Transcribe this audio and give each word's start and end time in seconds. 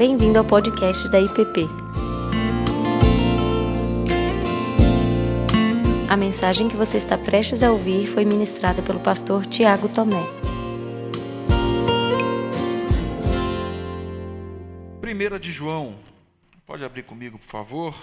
Bem-vindo 0.00 0.38
ao 0.38 0.44
podcast 0.46 1.10
da 1.10 1.20
IPP. 1.20 1.68
A 6.08 6.16
mensagem 6.16 6.70
que 6.70 6.74
você 6.74 6.96
está 6.96 7.18
prestes 7.18 7.62
a 7.62 7.70
ouvir 7.70 8.06
foi 8.06 8.24
ministrada 8.24 8.80
pelo 8.80 8.98
pastor 8.98 9.44
Tiago 9.44 9.90
Tomé. 9.90 10.22
Primeira 15.02 15.38
de 15.38 15.52
João, 15.52 16.00
pode 16.64 16.82
abrir 16.82 17.02
comigo, 17.02 17.38
por 17.38 17.44
favor. 17.44 17.94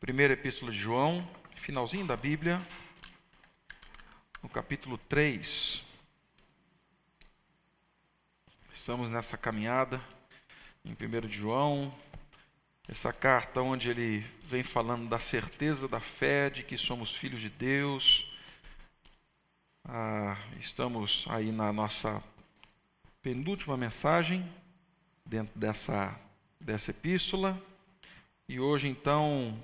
Primeira 0.00 0.32
Epístola 0.32 0.72
de 0.72 0.78
João, 0.78 1.20
finalzinho 1.56 2.06
da 2.06 2.16
Bíblia, 2.16 2.58
no 4.44 4.50
capítulo 4.50 4.98
3. 4.98 5.82
Estamos 8.70 9.08
nessa 9.08 9.38
caminhada 9.38 9.98
em 10.84 10.90
1 10.90 11.26
de 11.26 11.38
João, 11.38 11.90
essa 12.86 13.10
carta 13.10 13.62
onde 13.62 13.88
ele 13.88 14.18
vem 14.42 14.62
falando 14.62 15.08
da 15.08 15.18
certeza 15.18 15.88
da 15.88 15.98
fé, 15.98 16.50
de 16.50 16.62
que 16.62 16.76
somos 16.76 17.14
filhos 17.14 17.40
de 17.40 17.48
Deus. 17.48 18.30
Ah, 19.82 20.36
estamos 20.60 21.24
aí 21.30 21.50
na 21.50 21.72
nossa 21.72 22.22
penúltima 23.22 23.78
mensagem 23.78 24.46
dentro 25.24 25.58
dessa, 25.58 26.14
dessa 26.60 26.90
epístola. 26.90 27.58
E 28.46 28.60
hoje, 28.60 28.88
então, 28.88 29.58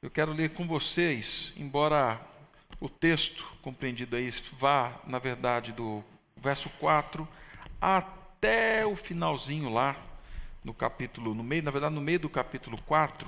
eu 0.00 0.10
quero 0.10 0.32
ler 0.32 0.54
com 0.54 0.66
vocês, 0.66 1.52
embora 1.54 2.34
o 2.80 2.88
texto 2.88 3.44
compreendido 3.62 4.16
aí 4.16 4.30
vá, 4.58 4.92
na 5.06 5.18
verdade, 5.18 5.72
do 5.72 6.04
verso 6.36 6.68
4 6.78 7.26
até 7.80 8.86
o 8.86 8.94
finalzinho 8.94 9.72
lá, 9.72 9.96
no 10.62 10.74
capítulo, 10.74 11.34
no 11.34 11.42
meio, 11.42 11.62
na 11.62 11.70
verdade, 11.70 11.94
no 11.94 12.00
meio 12.00 12.18
do 12.18 12.28
capítulo 12.28 12.76
4, 12.82 13.26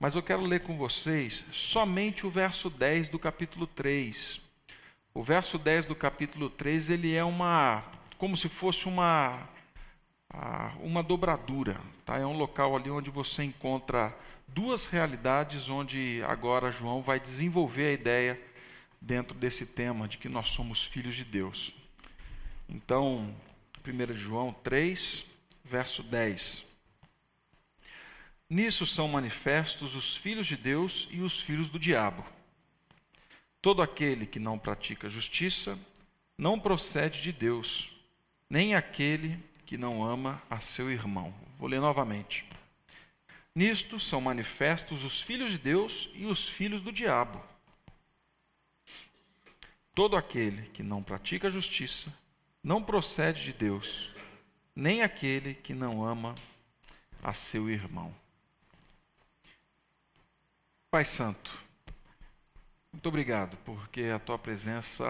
mas 0.00 0.14
eu 0.14 0.22
quero 0.22 0.42
ler 0.42 0.60
com 0.60 0.76
vocês 0.76 1.44
somente 1.52 2.26
o 2.26 2.30
verso 2.30 2.70
10 2.70 3.10
do 3.10 3.18
capítulo 3.18 3.66
3. 3.66 4.40
O 5.12 5.22
verso 5.22 5.58
10 5.58 5.88
do 5.88 5.94
capítulo 5.94 6.48
3, 6.48 6.90
ele 6.90 7.14
é 7.14 7.24
uma, 7.24 7.82
como 8.16 8.36
se 8.36 8.48
fosse 8.48 8.86
uma, 8.86 9.38
uma 10.80 11.02
dobradura, 11.02 11.80
tá? 12.04 12.16
É 12.16 12.24
um 12.24 12.36
local 12.36 12.76
ali 12.76 12.90
onde 12.90 13.10
você 13.10 13.42
encontra 13.42 14.16
duas 14.46 14.86
realidades 14.86 15.68
onde 15.68 16.22
agora 16.26 16.70
João 16.70 17.02
vai 17.02 17.20
desenvolver 17.20 17.88
a 17.88 17.92
ideia 17.92 18.40
dentro 19.00 19.36
desse 19.36 19.66
tema 19.66 20.08
de 20.08 20.18
que 20.18 20.28
nós 20.28 20.48
somos 20.48 20.84
filhos 20.84 21.14
de 21.14 21.24
Deus. 21.24 21.74
Então, 22.68 23.34
1 23.86 24.14
João 24.14 24.52
3, 24.52 25.24
verso 25.64 26.02
10. 26.02 26.64
Nisso 28.50 28.86
são 28.86 29.08
manifestos 29.08 29.94
os 29.94 30.16
filhos 30.16 30.46
de 30.46 30.56
Deus 30.56 31.08
e 31.10 31.20
os 31.20 31.40
filhos 31.40 31.68
do 31.68 31.78
diabo. 31.78 32.24
Todo 33.60 33.82
aquele 33.82 34.26
que 34.26 34.38
não 34.38 34.58
pratica 34.58 35.08
justiça 35.08 35.78
não 36.36 36.58
procede 36.58 37.20
de 37.20 37.32
Deus, 37.32 37.96
nem 38.48 38.74
aquele 38.74 39.38
que 39.66 39.76
não 39.76 40.02
ama 40.02 40.40
a 40.48 40.60
seu 40.60 40.90
irmão. 40.90 41.34
Vou 41.58 41.68
ler 41.68 41.80
novamente. 41.80 42.46
Nisto 43.54 43.98
são 43.98 44.20
manifestos 44.20 45.04
os 45.04 45.20
filhos 45.20 45.50
de 45.50 45.58
Deus 45.58 46.08
e 46.14 46.24
os 46.24 46.48
filhos 46.48 46.80
do 46.80 46.92
diabo. 46.92 47.42
Todo 49.98 50.16
aquele 50.16 50.62
que 50.68 50.80
não 50.80 51.02
pratica 51.02 51.50
justiça 51.50 52.16
não 52.62 52.80
procede 52.80 53.42
de 53.42 53.52
Deus, 53.52 54.14
nem 54.72 55.02
aquele 55.02 55.54
que 55.54 55.74
não 55.74 56.04
ama 56.04 56.36
a 57.20 57.34
seu 57.34 57.68
irmão. 57.68 58.14
Pai 60.88 61.04
Santo, 61.04 61.52
muito 62.92 63.08
obrigado, 63.08 63.56
porque 63.64 64.04
a 64.04 64.20
tua 64.20 64.38
presença 64.38 65.04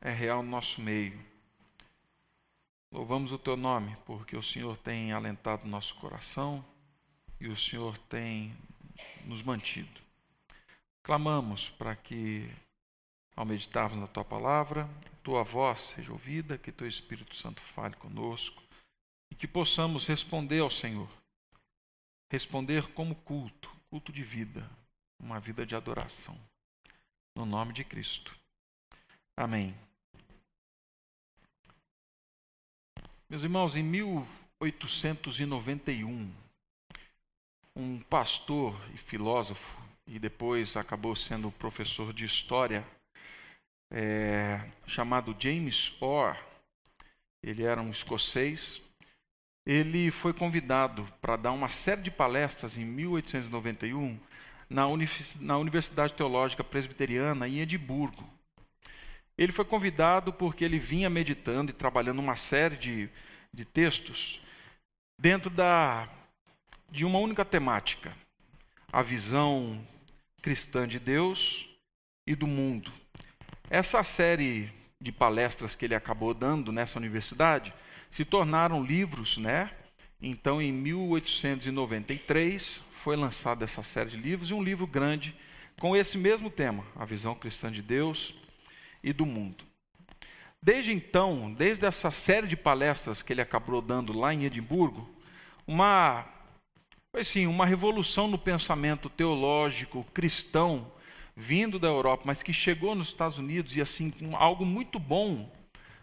é 0.00 0.12
real 0.12 0.40
no 0.40 0.50
nosso 0.50 0.80
meio. 0.80 1.20
Louvamos 2.92 3.32
o 3.32 3.38
teu 3.38 3.56
nome, 3.56 3.96
porque 4.06 4.36
o 4.36 4.42
Senhor 4.42 4.76
tem 4.76 5.10
alentado 5.10 5.66
nosso 5.66 5.96
coração 5.96 6.64
e 7.40 7.48
o 7.48 7.56
Senhor 7.56 7.98
tem 7.98 8.56
nos 9.24 9.42
mantido. 9.42 10.00
Clamamos 11.02 11.70
para 11.70 11.96
que, 11.96 12.48
ao 13.36 13.44
meditarmos 13.44 13.98
na 13.98 14.06
tua 14.06 14.24
palavra, 14.24 14.88
tua 15.22 15.44
voz 15.44 15.80
seja 15.80 16.10
ouvida, 16.10 16.56
que 16.56 16.72
teu 16.72 16.88
Espírito 16.88 17.36
Santo 17.36 17.60
fale 17.60 17.94
conosco 17.96 18.62
e 19.30 19.34
que 19.34 19.46
possamos 19.46 20.06
responder 20.06 20.60
ao 20.60 20.70
Senhor. 20.70 21.10
Responder 22.30 22.88
como 22.92 23.14
culto, 23.14 23.70
culto 23.90 24.10
de 24.12 24.22
vida, 24.22 24.68
uma 25.20 25.38
vida 25.38 25.66
de 25.66 25.76
adoração. 25.76 26.38
No 27.36 27.44
nome 27.44 27.72
de 27.72 27.84
Cristo. 27.84 28.34
Amém. 29.36 29.76
Meus 33.28 33.42
irmãos, 33.42 33.74
em 33.74 33.82
1891, 33.82 36.32
um 37.74 37.98
pastor 38.02 38.80
e 38.94 38.96
filósofo, 38.96 39.76
e 40.06 40.20
depois 40.20 40.76
acabou 40.76 41.16
sendo 41.16 41.50
professor 41.50 42.12
de 42.12 42.24
história, 42.24 42.86
é, 43.90 44.60
chamado 44.86 45.36
James 45.38 45.94
Orr, 46.00 46.36
ele 47.42 47.62
era 47.62 47.80
um 47.80 47.90
escocês, 47.90 48.82
ele 49.64 50.10
foi 50.10 50.32
convidado 50.32 51.06
para 51.20 51.36
dar 51.36 51.52
uma 51.52 51.68
série 51.68 52.02
de 52.02 52.10
palestras 52.10 52.76
em 52.78 52.84
1891 52.84 54.18
na, 54.68 54.86
Universidade 55.56 56.14
Teológica 56.14 56.64
Presbiteriana 56.64 57.48
em 57.48 57.60
Edimburgo. 57.60 58.28
Ele 59.38 59.52
foi 59.52 59.64
convidado 59.64 60.32
porque 60.32 60.64
ele 60.64 60.78
vinha 60.78 61.10
meditando 61.10 61.70
e 61.70 61.74
trabalhando 61.74 62.18
uma 62.18 62.36
série 62.36 62.76
de, 62.76 63.10
de 63.52 63.64
textos 63.64 64.40
dentro 65.18 65.50
da 65.50 66.08
de 66.90 67.04
uma 67.04 67.18
única 67.18 67.44
temática: 67.44 68.16
a 68.90 69.02
visão 69.02 69.84
cristã 70.40 70.86
de 70.86 70.98
Deus 70.98 71.68
e 72.26 72.34
do 72.34 72.46
mundo. 72.46 72.92
Essa 73.68 74.04
série 74.04 74.70
de 75.00 75.10
palestras 75.10 75.74
que 75.74 75.84
ele 75.84 75.94
acabou 75.94 76.32
dando 76.32 76.70
nessa 76.70 77.00
universidade 77.00 77.74
se 78.08 78.24
tornaram 78.24 78.84
livros, 78.84 79.38
né? 79.38 79.72
Então, 80.22 80.62
em 80.62 80.72
1893 80.72 82.80
foi 83.02 83.16
lançada 83.16 83.64
essa 83.64 83.82
série 83.82 84.10
de 84.10 84.16
livros 84.16 84.50
e 84.50 84.54
um 84.54 84.62
livro 84.62 84.86
grande 84.86 85.34
com 85.80 85.96
esse 85.96 86.16
mesmo 86.16 86.48
tema, 86.48 86.84
a 86.94 87.04
visão 87.04 87.34
cristã 87.34 87.68
de 87.70 87.82
Deus 87.82 88.36
e 89.02 89.12
do 89.12 89.26
mundo. 89.26 89.64
Desde 90.62 90.92
então, 90.92 91.52
desde 91.52 91.86
essa 91.86 92.12
série 92.12 92.46
de 92.46 92.56
palestras 92.56 93.20
que 93.20 93.32
ele 93.32 93.42
acabou 93.42 93.82
dando 93.82 94.16
lá 94.16 94.32
em 94.32 94.44
Edimburgo, 94.44 95.10
uma 95.66 96.24
foi 97.10 97.24
sim 97.24 97.46
uma 97.46 97.66
revolução 97.66 98.28
no 98.28 98.38
pensamento 98.38 99.10
teológico 99.10 100.06
cristão 100.14 100.92
vindo 101.36 101.78
da 101.78 101.86
Europa, 101.86 102.22
mas 102.24 102.42
que 102.42 102.52
chegou 102.52 102.94
nos 102.94 103.08
Estados 103.08 103.36
Unidos 103.36 103.76
e 103.76 103.82
assim 103.82 104.12
algo 104.32 104.64
muito 104.64 104.98
bom, 104.98 105.52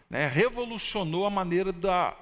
né, 0.08 0.28
revolucionou 0.28 1.26
a 1.26 1.30
maneira 1.30 1.72
da 1.72 2.16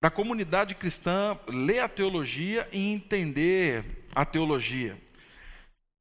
da 0.00 0.10
comunidade 0.10 0.74
cristã 0.74 1.36
ler 1.48 1.80
a 1.80 1.88
teologia 1.88 2.68
e 2.70 2.92
entender 2.92 4.06
a 4.14 4.24
teologia. 4.24 4.96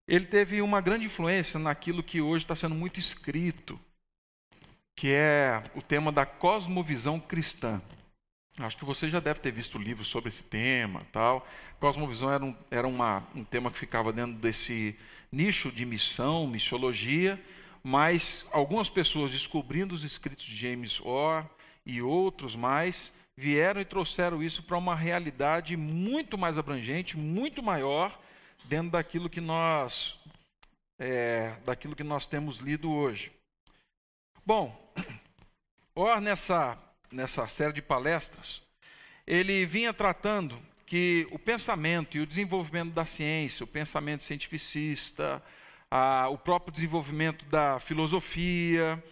Ele 0.08 0.26
teve 0.26 0.62
uma 0.62 0.80
grande 0.80 1.06
influência 1.06 1.60
naquilo 1.60 2.04
que 2.04 2.22
hoje 2.22 2.44
está 2.44 2.56
sendo 2.56 2.76
muito 2.76 3.00
escrito, 3.00 3.80
que 4.96 5.12
é 5.12 5.64
o 5.74 5.82
tema 5.82 6.12
da 6.12 6.26
cosmovisão 6.26 7.20
cristã. 7.20 7.82
Acho 8.58 8.78
que 8.78 8.86
você 8.86 9.10
já 9.10 9.20
deve 9.20 9.42
ter 9.42 9.52
visto 9.52 9.78
livros 9.78 10.08
sobre 10.08 10.30
esse 10.30 10.44
tema, 10.44 11.06
tal. 11.12 11.46
Cosmovisão 11.78 12.32
era, 12.32 12.46
um, 12.46 12.56
era 12.72 12.88
uma, 12.88 13.22
um 13.36 13.44
tema 13.44 13.70
que 13.70 13.78
ficava 13.78 14.14
dentro 14.14 14.34
desse 14.36 14.98
nicho 15.30 15.70
de 15.70 15.86
missão, 15.86 16.48
missiologia, 16.48 17.42
mas 17.84 18.48
algumas 18.54 18.90
pessoas 18.90 19.32
descobrindo 19.32 19.94
os 19.94 20.06
escritos 20.06 20.46
de 20.46 20.56
James 20.56 21.02
Orr 21.02 21.46
e 21.86 22.02
outros 22.02 22.56
mais 22.56 23.12
vieram 23.36 23.82
e 23.82 23.86
trouxeram 23.86 24.42
isso 24.42 24.64
para 24.64 24.78
uma 24.78 24.96
realidade 24.96 25.76
muito 25.76 26.38
mais 26.38 26.58
abrangente, 26.58 27.18
muito 27.18 27.62
maior 27.62 28.18
dentro 28.64 28.92
daquilo 28.92 29.30
que 29.30 29.42
nós 29.42 30.18
é, 30.98 31.58
daquilo 31.66 31.94
que 31.94 32.06
nós 32.06 32.26
temos 32.26 32.58
lido 32.60 32.90
hoje. 32.90 33.34
Bom, 34.46 34.94
Orr 35.94 36.22
nessa 36.22 36.78
nessa 37.12 37.48
série 37.48 37.74
de 37.74 37.82
palestras, 37.82 38.62
ele 39.26 39.66
vinha 39.66 39.94
tratando 39.94 40.58
que 40.86 41.28
o 41.32 41.40
pensamento 41.40 42.18
e 42.18 42.22
o 42.22 42.28
desenvolvimento 42.28 42.94
da 42.94 43.06
ciência, 43.06 43.64
o 43.64 43.68
pensamento 43.68 44.24
cientificista, 44.24 45.42
a, 45.90 46.30
o 46.30 46.38
próprio 46.38 46.72
desenvolvimento 46.72 47.46
da 47.46 47.80
filosofia 47.80 49.04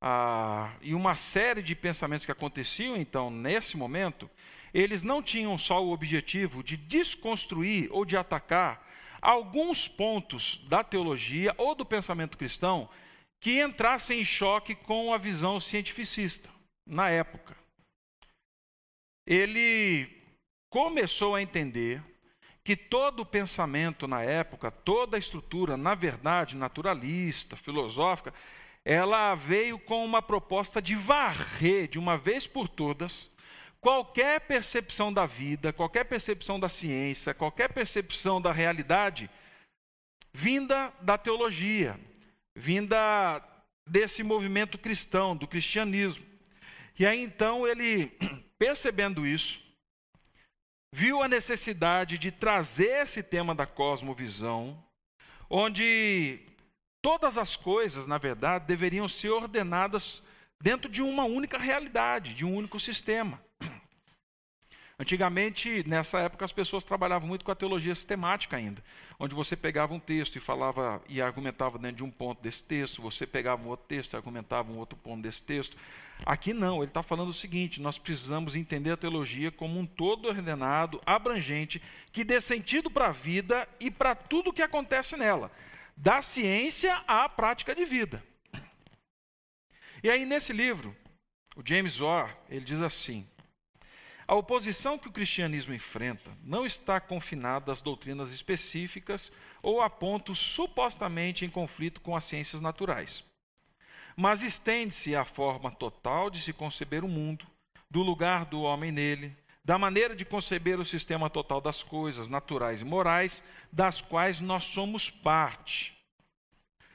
a, 0.00 0.72
e 0.82 0.94
uma 0.94 1.16
série 1.16 1.62
de 1.62 1.74
pensamentos 1.74 2.26
que 2.26 2.32
aconteciam 2.32 2.96
então 2.96 3.30
nesse 3.30 3.76
momento, 3.76 4.28
eles 4.74 5.02
não 5.02 5.22
tinham 5.22 5.56
só 5.56 5.82
o 5.82 5.92
objetivo 5.92 6.62
de 6.62 6.76
desconstruir 6.76 7.88
ou 7.90 8.04
de 8.04 8.16
atacar 8.16 8.86
alguns 9.22 9.88
pontos 9.88 10.62
da 10.68 10.84
teologia 10.84 11.54
ou 11.56 11.74
do 11.74 11.86
pensamento 11.86 12.36
cristão 12.36 12.88
que 13.40 13.62
entrassem 13.62 14.20
em 14.20 14.24
choque 14.24 14.74
com 14.74 15.14
a 15.14 15.18
visão 15.18 15.58
cientificista 15.58 16.55
na 16.86 17.10
época. 17.10 17.56
Ele 19.26 20.08
começou 20.70 21.34
a 21.34 21.42
entender 21.42 22.02
que 22.62 22.76
todo 22.76 23.20
o 23.20 23.26
pensamento 23.26 24.06
na 24.06 24.22
época, 24.22 24.70
toda 24.70 25.16
a 25.16 25.18
estrutura, 25.18 25.76
na 25.76 25.94
verdade, 25.94 26.56
naturalista, 26.56 27.56
filosófica, 27.56 28.32
ela 28.84 29.34
veio 29.34 29.78
com 29.78 30.04
uma 30.04 30.22
proposta 30.22 30.80
de 30.80 30.94
varrer 30.94 31.88
de 31.88 31.98
uma 31.98 32.16
vez 32.16 32.46
por 32.46 32.68
todas 32.68 33.30
qualquer 33.80 34.40
percepção 34.40 35.12
da 35.12 35.26
vida, 35.26 35.72
qualquer 35.72 36.04
percepção 36.04 36.58
da 36.58 36.68
ciência, 36.68 37.32
qualquer 37.32 37.72
percepção 37.72 38.40
da 38.40 38.50
realidade 38.50 39.30
vinda 40.32 40.92
da 41.00 41.16
teologia, 41.16 41.98
vinda 42.54 43.40
desse 43.88 44.24
movimento 44.24 44.76
cristão, 44.76 45.36
do 45.36 45.46
cristianismo. 45.46 46.26
E 46.98 47.06
aí 47.06 47.20
então 47.22 47.66
ele, 47.66 48.06
percebendo 48.58 49.26
isso, 49.26 49.62
viu 50.92 51.22
a 51.22 51.28
necessidade 51.28 52.16
de 52.16 52.30
trazer 52.30 53.02
esse 53.02 53.22
tema 53.22 53.54
da 53.54 53.66
cosmovisão, 53.66 54.82
onde 55.50 56.40
todas 57.02 57.36
as 57.36 57.54
coisas, 57.54 58.06
na 58.06 58.18
verdade, 58.18 58.66
deveriam 58.66 59.06
ser 59.06 59.30
ordenadas 59.30 60.22
dentro 60.60 60.90
de 60.90 61.02
uma 61.02 61.24
única 61.24 61.58
realidade, 61.58 62.34
de 62.34 62.44
um 62.44 62.54
único 62.54 62.80
sistema. 62.80 63.40
Antigamente, 64.98 65.86
nessa 65.86 66.20
época, 66.20 66.46
as 66.46 66.54
pessoas 66.54 66.82
trabalhavam 66.82 67.28
muito 67.28 67.44
com 67.44 67.50
a 67.50 67.54
teologia 67.54 67.94
sistemática 67.94 68.56
ainda, 68.56 68.82
onde 69.18 69.34
você 69.34 69.54
pegava 69.54 69.92
um 69.92 70.00
texto 70.00 70.36
e 70.36 70.40
falava 70.40 71.02
e 71.06 71.20
argumentava 71.20 71.78
dentro 71.78 71.98
de 71.98 72.04
um 72.04 72.10
ponto 72.10 72.42
desse 72.42 72.64
texto, 72.64 73.02
você 73.02 73.26
pegava 73.26 73.62
um 73.62 73.68
outro 73.68 73.86
texto 73.86 74.14
e 74.14 74.16
argumentava 74.16 74.72
um 74.72 74.78
outro 74.78 74.96
ponto 74.96 75.20
desse 75.20 75.42
texto. 75.42 75.76
Aqui 76.24 76.54
não, 76.54 76.78
ele 76.78 76.86
está 76.86 77.02
falando 77.02 77.28
o 77.28 77.34
seguinte: 77.34 77.78
nós 77.78 77.98
precisamos 77.98 78.56
entender 78.56 78.90
a 78.90 78.96
teologia 78.96 79.50
como 79.50 79.78
um 79.78 79.84
todo 79.84 80.28
ordenado, 80.28 80.98
abrangente, 81.04 81.82
que 82.10 82.24
dê 82.24 82.40
sentido 82.40 82.90
para 82.90 83.08
a 83.08 83.12
vida 83.12 83.68
e 83.78 83.90
para 83.90 84.14
tudo 84.14 84.48
o 84.48 84.52
que 84.52 84.62
acontece 84.62 85.14
nela, 85.14 85.52
da 85.94 86.22
ciência 86.22 86.96
à 87.06 87.28
prática 87.28 87.74
de 87.74 87.84
vida. 87.84 88.24
E 90.02 90.08
aí, 90.08 90.24
nesse 90.24 90.54
livro, 90.54 90.96
o 91.54 91.60
James 91.62 92.00
Orr, 92.00 92.34
ele 92.48 92.64
diz 92.64 92.80
assim: 92.80 93.26
a 94.28 94.34
oposição 94.34 94.98
que 94.98 95.08
o 95.08 95.12
cristianismo 95.12 95.72
enfrenta 95.72 96.30
não 96.42 96.66
está 96.66 97.00
confinada 97.00 97.70
às 97.70 97.80
doutrinas 97.80 98.32
específicas 98.32 99.30
ou 99.62 99.80
a 99.80 99.88
pontos 99.88 100.38
supostamente 100.38 101.44
em 101.44 101.50
conflito 101.50 102.00
com 102.00 102.16
as 102.16 102.24
ciências 102.24 102.60
naturais, 102.60 103.24
mas 104.16 104.42
estende-se 104.42 105.14
à 105.14 105.24
forma 105.24 105.70
total 105.70 106.28
de 106.28 106.40
se 106.40 106.52
conceber 106.52 107.04
o 107.04 107.08
mundo, 107.08 107.46
do 107.88 108.02
lugar 108.02 108.44
do 108.46 108.62
homem 108.62 108.90
nele, 108.90 109.36
da 109.64 109.78
maneira 109.78 110.14
de 110.14 110.24
conceber 110.24 110.78
o 110.80 110.84
sistema 110.84 111.30
total 111.30 111.60
das 111.60 111.82
coisas 111.82 112.28
naturais 112.28 112.80
e 112.80 112.84
morais, 112.84 113.42
das 113.72 114.00
quais 114.00 114.40
nós 114.40 114.64
somos 114.64 115.08
parte. 115.08 115.96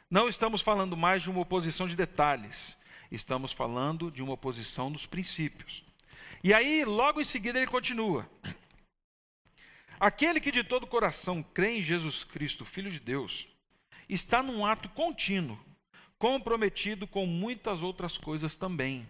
Não 0.09 0.27
estamos 0.27 0.61
falando 0.61 0.97
mais 0.97 1.23
de 1.23 1.29
uma 1.29 1.41
oposição 1.41 1.87
de 1.87 1.95
detalhes, 1.95 2.77
estamos 3.09 3.53
falando 3.53 4.11
de 4.11 4.21
uma 4.21 4.33
oposição 4.33 4.91
dos 4.91 5.05
princípios. 5.05 5.90
E 6.43 6.53
aí, 6.53 6.83
logo 6.83 7.21
em 7.21 7.23
seguida, 7.23 7.59
ele 7.59 7.69
continua: 7.69 8.29
Aquele 9.99 10.39
que 10.39 10.51
de 10.51 10.63
todo 10.63 10.87
coração 10.87 11.43
crê 11.43 11.77
em 11.77 11.83
Jesus 11.83 12.23
Cristo, 12.23 12.65
Filho 12.65 12.89
de 12.89 12.99
Deus, 12.99 13.47
está 14.09 14.41
num 14.41 14.65
ato 14.65 14.89
contínuo, 14.89 15.59
comprometido 16.17 17.05
com 17.05 17.27
muitas 17.27 17.83
outras 17.83 18.17
coisas 18.17 18.55
também. 18.55 19.07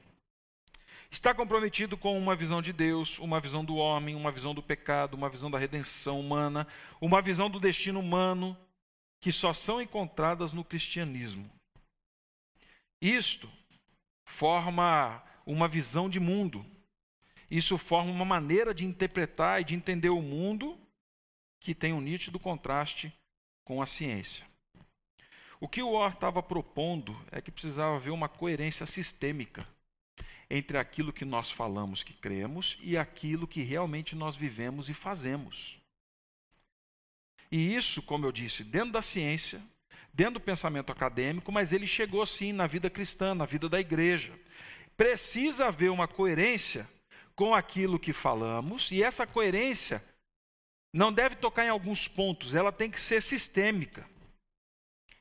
Está 1.10 1.34
comprometido 1.34 1.98
com 1.98 2.18
uma 2.18 2.36
visão 2.36 2.62
de 2.62 2.72
Deus, 2.72 3.20
uma 3.20 3.40
visão 3.40 3.64
do 3.64 3.76
homem, 3.76 4.16
uma 4.16 4.32
visão 4.32 4.54
do 4.54 4.62
pecado, 4.62 5.14
uma 5.14 5.30
visão 5.30 5.50
da 5.50 5.58
redenção 5.58 6.20
humana, 6.20 6.68
uma 7.00 7.22
visão 7.22 7.50
do 7.50 7.60
destino 7.60 8.00
humano, 8.00 8.58
que 9.22 9.32
só 9.32 9.54
são 9.54 9.82
encontradas 9.82 10.52
no 10.52 10.64
cristianismo. 10.64 11.50
Isto 13.02 13.50
forma 14.26 15.24
uma 15.46 15.68
visão 15.68 16.10
de 16.10 16.20
mundo 16.20 16.66
isso 17.52 17.78
forma 17.78 18.10
uma 18.10 18.24
maneira 18.24 18.74
de 18.74 18.86
interpretar 18.86 19.60
e 19.60 19.66
de 19.66 19.76
entender 19.76 20.10
o 20.10 20.22
mundo 20.22 20.80
que 21.60 21.76
tem 21.76 21.92
um 21.92 22.00
nítido 22.00 22.40
contraste 22.40 23.14
com 23.66 23.82
a 23.82 23.86
ciência. 23.86 24.46
O 25.60 25.68
que 25.68 25.84
o 25.84 25.92
Orr 25.92 26.14
estava 26.14 26.42
propondo 26.42 27.14
é 27.30 27.42
que 27.42 27.52
precisava 27.52 27.98
haver 27.98 28.12
uma 28.12 28.30
coerência 28.30 28.86
sistêmica 28.86 29.68
entre 30.50 30.78
aquilo 30.78 31.12
que 31.12 31.26
nós 31.26 31.52
falamos 31.52 32.04
que 32.04 32.14
cremos 32.14 32.78
e 32.82 32.98
aquilo 32.98 33.46
que 33.46 33.62
realmente 33.62 34.16
nós 34.16 34.38
vivemos 34.38 34.88
e 34.88 34.94
fazemos. 34.94 35.78
E 37.52 37.76
isso, 37.76 38.02
como 38.02 38.26
eu 38.26 38.32
disse, 38.32 38.64
dentro 38.64 38.94
da 38.94 39.02
ciência, 39.02 39.62
dentro 40.14 40.36
do 40.36 40.40
pensamento 40.40 40.90
acadêmico, 40.90 41.52
mas 41.52 41.74
ele 41.74 41.86
chegou 41.86 42.26
sim 42.26 42.54
na 42.54 42.66
vida 42.66 42.90
cristã, 42.90 43.36
na 43.36 43.46
vida 43.46 43.68
da 43.68 43.80
igreja. 43.80 44.34
Precisa 44.96 45.68
haver 45.68 45.92
uma 45.92 46.08
coerência 46.08 46.90
com 47.36 47.56
aquilo 47.56 48.00
que 48.00 48.14
falamos, 48.14 48.92
e 48.92 49.04
essa 49.04 49.26
coerência 49.26 50.04
não 50.94 51.12
deve 51.12 51.36
tocar 51.36 51.66
em 51.66 51.70
alguns 51.70 52.08
pontos, 52.08 52.54
ela 52.54 52.72
tem 52.72 52.92
que 52.92 53.00
ser 53.00 53.22
sistêmica. 53.22 54.10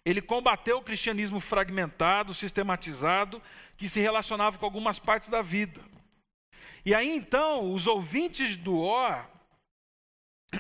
Ele 0.05 0.21
combateu 0.21 0.79
o 0.79 0.83
cristianismo 0.83 1.41
fragmentado, 1.41 2.35
sistematizado, 2.35 3.41
que 3.77 3.89
se 3.89 4.01
relacionava 4.01 4.59
com 4.59 4.65
algumas 4.65 4.99
partes 4.99 5.29
da 5.29 5.43
vida. 5.43 5.81
E 6.85 6.95
aí 6.95 7.15
então, 7.15 7.73
os 7.73 7.87
ouvintes 7.87 8.57
do 8.57 8.79
Or, 8.79 9.31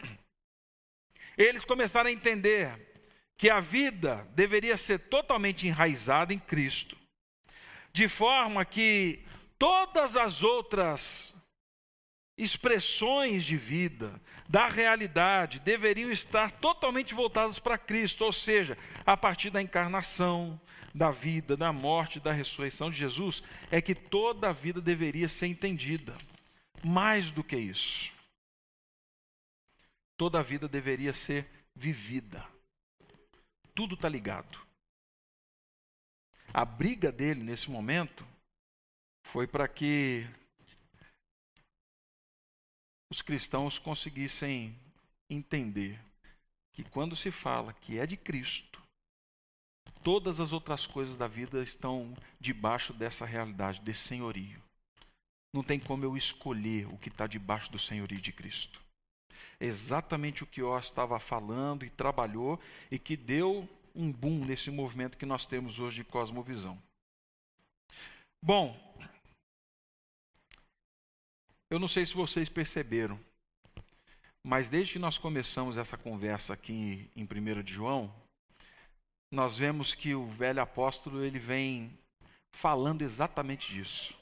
eles 1.36 1.64
começaram 1.64 2.10
a 2.10 2.12
entender 2.12 2.90
que 3.36 3.48
a 3.48 3.58
vida 3.58 4.28
deveria 4.34 4.76
ser 4.76 4.98
totalmente 5.08 5.66
enraizada 5.66 6.34
em 6.34 6.38
Cristo, 6.38 6.96
de 7.90 8.06
forma 8.06 8.64
que 8.66 9.24
todas 9.58 10.14
as 10.14 10.44
outras 10.44 11.29
expressões 12.42 13.44
de 13.44 13.56
vida, 13.56 14.18
da 14.48 14.66
realidade, 14.66 15.60
deveriam 15.60 16.10
estar 16.10 16.50
totalmente 16.50 17.12
voltadas 17.12 17.58
para 17.58 17.76
Cristo, 17.76 18.24
ou 18.24 18.32
seja, 18.32 18.78
a 19.04 19.14
partir 19.14 19.50
da 19.50 19.60
encarnação, 19.60 20.58
da 20.94 21.10
vida, 21.10 21.54
da 21.56 21.70
morte, 21.70 22.18
da 22.18 22.32
ressurreição 22.32 22.90
de 22.90 22.96
Jesus, 22.96 23.42
é 23.70 23.80
que 23.82 23.94
toda 23.94 24.48
a 24.48 24.52
vida 24.52 24.80
deveria 24.80 25.28
ser 25.28 25.48
entendida. 25.48 26.16
Mais 26.82 27.30
do 27.30 27.44
que 27.44 27.56
isso, 27.56 28.10
toda 30.16 30.40
a 30.40 30.42
vida 30.42 30.66
deveria 30.66 31.12
ser 31.12 31.46
vivida. 31.74 32.42
Tudo 33.74 33.94
está 33.94 34.08
ligado. 34.08 34.58
A 36.54 36.64
briga 36.64 37.12
dele 37.12 37.42
nesse 37.44 37.70
momento 37.70 38.26
foi 39.22 39.46
para 39.46 39.68
que 39.68 40.26
os 43.20 43.22
cristãos 43.22 43.78
conseguissem 43.78 44.74
entender 45.28 46.00
que 46.72 46.82
quando 46.82 47.14
se 47.14 47.30
fala 47.30 47.74
que 47.74 47.98
é 47.98 48.06
de 48.06 48.16
Cristo, 48.16 48.82
todas 50.02 50.40
as 50.40 50.54
outras 50.54 50.86
coisas 50.86 51.18
da 51.18 51.28
vida 51.28 51.62
estão 51.62 52.16
debaixo 52.40 52.94
dessa 52.94 53.26
realidade, 53.26 53.82
desse 53.82 54.08
senhorio. 54.08 54.58
Não 55.52 55.62
tem 55.62 55.78
como 55.78 56.02
eu 56.02 56.16
escolher 56.16 56.86
o 56.86 56.96
que 56.96 57.10
está 57.10 57.26
debaixo 57.26 57.70
do 57.70 57.78
senhorio 57.78 58.18
de 58.18 58.32
Cristo. 58.32 58.80
Exatamente 59.60 60.42
o 60.42 60.46
que 60.46 60.62
Ó 60.62 60.78
estava 60.78 61.20
falando 61.20 61.84
e 61.84 61.90
trabalhou 61.90 62.58
e 62.90 62.98
que 62.98 63.18
deu 63.18 63.68
um 63.94 64.10
boom 64.10 64.46
nesse 64.46 64.70
movimento 64.70 65.18
que 65.18 65.26
nós 65.26 65.44
temos 65.44 65.78
hoje 65.78 65.96
de 65.96 66.04
cosmovisão. 66.04 66.80
Bom, 68.42 68.74
eu 71.70 71.78
não 71.78 71.88
sei 71.88 72.04
se 72.04 72.14
vocês 72.14 72.48
perceberam, 72.48 73.18
mas 74.44 74.68
desde 74.68 74.94
que 74.94 74.98
nós 74.98 75.16
começamos 75.16 75.78
essa 75.78 75.96
conversa 75.96 76.52
aqui 76.52 77.08
em 77.14 77.22
1 77.24 77.62
de 77.62 77.72
João, 77.72 78.12
nós 79.32 79.56
vemos 79.56 79.94
que 79.94 80.14
o 80.14 80.26
velho 80.26 80.60
apóstolo 80.60 81.24
ele 81.24 81.38
vem 81.38 81.96
falando 82.52 83.02
exatamente 83.02 83.72
disso. 83.72 84.18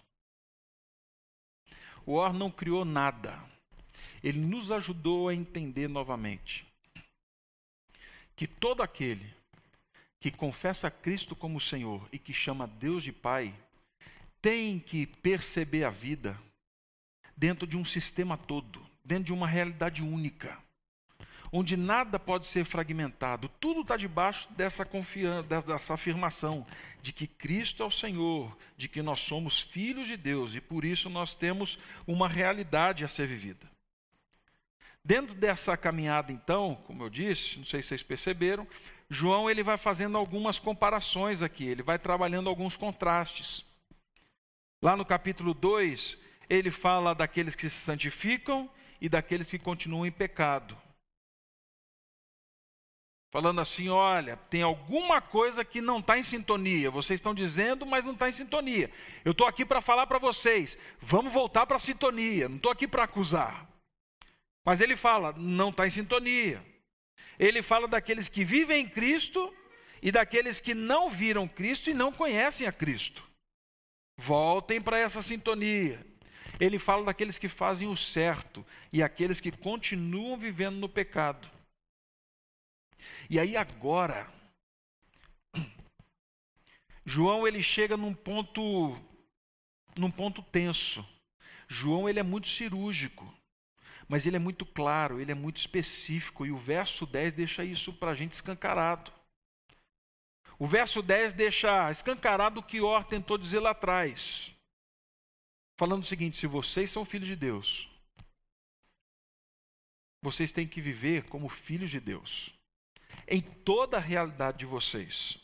O 2.05 2.15
Or 2.15 2.33
não 2.33 2.51
criou 2.51 2.85
nada. 2.85 3.43
Ele 4.23 4.39
nos 4.39 4.71
ajudou 4.71 5.29
a 5.29 5.35
entender 5.35 5.89
novamente 5.89 6.67
que 8.37 8.47
todo 8.47 8.83
aquele 8.83 9.35
que 10.21 10.31
confessa 10.31 10.91
Cristo 10.91 11.35
como 11.35 11.61
Senhor 11.61 12.07
e 12.13 12.19
que 12.19 12.35
chama 12.35 12.67
Deus 12.67 13.03
de 13.03 13.13
Pai, 13.13 13.55
tem 14.41 14.79
que 14.79 15.07
perceber 15.07 15.85
a 15.85 15.91
vida 15.91 16.39
dentro 17.39 17.69
de 17.69 17.77
um 17.77 17.85
sistema 17.85 18.37
todo, 18.37 18.85
dentro 19.05 19.25
de 19.25 19.33
uma 19.33 19.47
realidade 19.47 20.03
única, 20.03 20.59
onde 21.53 21.77
nada 21.77 22.19
pode 22.19 22.47
ser 22.47 22.65
fragmentado, 22.65 23.49
tudo 23.61 23.83
está 23.83 23.97
debaixo 23.97 24.53
dessa 24.55 24.85
confiança, 24.85 25.63
dessa 25.63 25.95
afirmação 25.95 26.67
de 27.01 27.13
que 27.13 27.29
Cristo 27.29 27.85
é 27.85 27.87
o 27.87 27.91
Senhor, 27.93 28.55
de 28.77 28.89
que 28.89 29.01
nós 29.01 29.21
somos 29.21 29.61
filhos 29.61 30.09
de 30.09 30.17
Deus 30.17 30.53
e 30.57 30.61
por 30.61 30.85
isso 30.85 31.09
nós 31.09 31.33
temos 31.33 31.79
uma 32.09 32.29
realidade 32.29 33.05
a 33.05 33.09
ser 33.09 33.29
vivida. 33.29 33.71
Dentro 35.05 35.35
dessa 35.37 35.77
caminhada, 35.77 36.33
então, 36.33 36.75
como 36.87 37.05
eu 37.05 37.09
disse, 37.09 37.59
não 37.59 37.65
sei 37.65 37.83
se 37.83 37.89
vocês 37.89 38.03
perceberam, 38.03 38.67
João 39.09 39.49
ele 39.49 39.63
vai 39.63 39.79
fazendo 39.79 40.19
algumas 40.19 40.59
comparações 40.59 41.41
aqui, 41.41 41.65
ele 41.65 41.85
vai 41.85 42.01
trabalhando 42.01 42.49
alguns 42.49 42.77
contrastes. 42.77 43.65
Lá 44.83 44.97
no 44.97 45.05
capítulo 45.05 45.55
2, 45.55 46.19
ele 46.49 46.71
fala 46.71 47.15
daqueles 47.15 47.55
que 47.55 47.69
se 47.69 47.77
santificam 47.77 48.71
e 49.01 49.09
daqueles 49.09 49.49
que 49.51 49.59
continuam 49.59 50.07
em 50.07 50.13
pecado. 50.13 50.77
Falando 53.31 53.61
assim: 53.61 53.89
olha, 53.89 54.37
tem 54.49 54.63
alguma 54.63 55.21
coisa 55.21 55.65
que 55.65 55.81
não 55.81 55.99
está 55.99 56.19
em 56.19 56.23
sintonia. 56.23 56.91
Vocês 56.91 57.19
estão 57.21 57.35
dizendo, 57.35 57.85
mas 57.85 58.05
não 58.05 58.15
está 58.15 58.29
em 58.29 58.33
sintonia. 58.33 58.91
Eu 59.25 59.33
estou 59.33 59.47
aqui 59.47 59.67
para 59.67 59.83
falar 59.83 60.07
para 60.07 60.19
vocês: 60.19 60.79
vamos 61.01 61.33
voltar 61.33 61.67
para 61.67 61.77
a 61.77 61.81
sintonia. 61.81 62.49
Não 62.49 62.57
estou 62.57 62.73
aqui 62.73 62.89
para 62.89 63.05
acusar. 63.05 63.69
Mas 64.65 64.81
ele 64.81 64.97
fala: 64.97 65.35
não 65.37 65.69
está 65.69 65.87
em 65.87 65.91
sintonia. 65.91 66.65
Ele 67.39 67.63
fala 67.63 67.87
daqueles 67.87 68.29
que 68.29 68.45
vivem 68.45 68.83
em 68.83 68.89
Cristo 68.89 69.55
e 70.03 70.11
daqueles 70.11 70.59
que 70.59 70.75
não 70.75 71.11
viram 71.11 71.47
Cristo 71.47 71.91
e 71.91 71.95
não 71.95 72.11
conhecem 72.11 72.67
a 72.67 72.73
Cristo. 72.73 73.23
Voltem 74.17 74.81
para 74.81 74.99
essa 74.99 75.23
sintonia. 75.23 76.05
Ele 76.61 76.79
fala 76.79 77.05
daqueles 77.05 77.39
que 77.39 77.49
fazem 77.49 77.89
o 77.89 77.97
certo 77.97 78.67
e 78.93 79.03
aqueles 79.03 79.41
que 79.41 79.53
continuam 79.53 80.37
vivendo 80.37 80.77
no 80.77 80.89
pecado. 80.89 81.49
E 83.31 83.39
aí 83.39 83.57
agora, 83.57 84.29
João 87.07 87.47
ele 87.47 87.63
chega 87.63 87.97
num 87.97 88.13
ponto 88.13 88.99
num 89.97 90.11
ponto 90.11 90.43
tenso. 90.43 91.07
João 91.69 92.09
ele 92.09 92.19
é 92.21 92.23
muito 92.23 92.49
cirúrgico, 92.49 93.33
mas 94.09 94.27
ele 94.27 94.37
é 94.37 94.41
muito 94.41 94.65
claro, 94.65 95.21
ele 95.21 95.31
é 95.31 95.35
muito 95.35 95.59
específico 95.59 96.47
e 96.47 96.51
o 96.51 96.57
verso 96.57 97.07
10 97.07 97.35
deixa 97.35 97.65
isso 97.65 97.93
para 97.93 98.13
a 98.13 98.15
gente 98.15 98.33
escancarado. 98.33 99.13
O 100.59 100.67
verso 100.67 101.03
10 101.03 101.35
deixa 101.35 101.91
escancarado 101.91 102.59
o 102.59 102.63
que 102.63 102.81
Or 102.81 103.05
tentou 103.05 103.39
dizer 103.39 103.61
lá 103.61 103.71
atrás 103.71 104.58
falando 105.79 106.03
o 106.03 106.07
seguinte: 106.07 106.37
se 106.37 106.47
vocês 106.47 106.91
são 106.91 107.07
filhos 107.07 107.29
de 107.29 107.37
Deus, 107.37 107.89
vocês 110.21 110.53
têm 110.53 110.67
que 110.67 110.83
viver 110.83 111.25
como 111.25 111.49
filhos 111.49 111.91
de 111.91 112.01
Deus, 112.01 112.53
em 113.27 113.41
toda 113.41 113.97
a 113.97 114.01
realidade 114.01 114.59
de 114.59 114.67
vocês. 114.67 115.39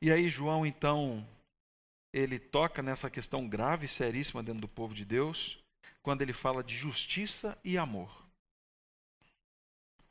E 0.00 0.12
aí, 0.12 0.30
João, 0.30 0.64
então, 0.64 1.26
ele 2.12 2.38
toca 2.38 2.82
nessa 2.82 3.10
questão 3.10 3.48
grave 3.48 3.86
e 3.86 3.88
seríssima 3.88 4.42
dentro 4.42 4.60
do 4.60 4.68
povo 4.68 4.94
de 4.94 5.04
Deus, 5.04 5.58
quando 6.02 6.22
ele 6.22 6.32
fala 6.32 6.62
de 6.62 6.76
justiça 6.76 7.58
e 7.64 7.76
amor. 7.76 8.24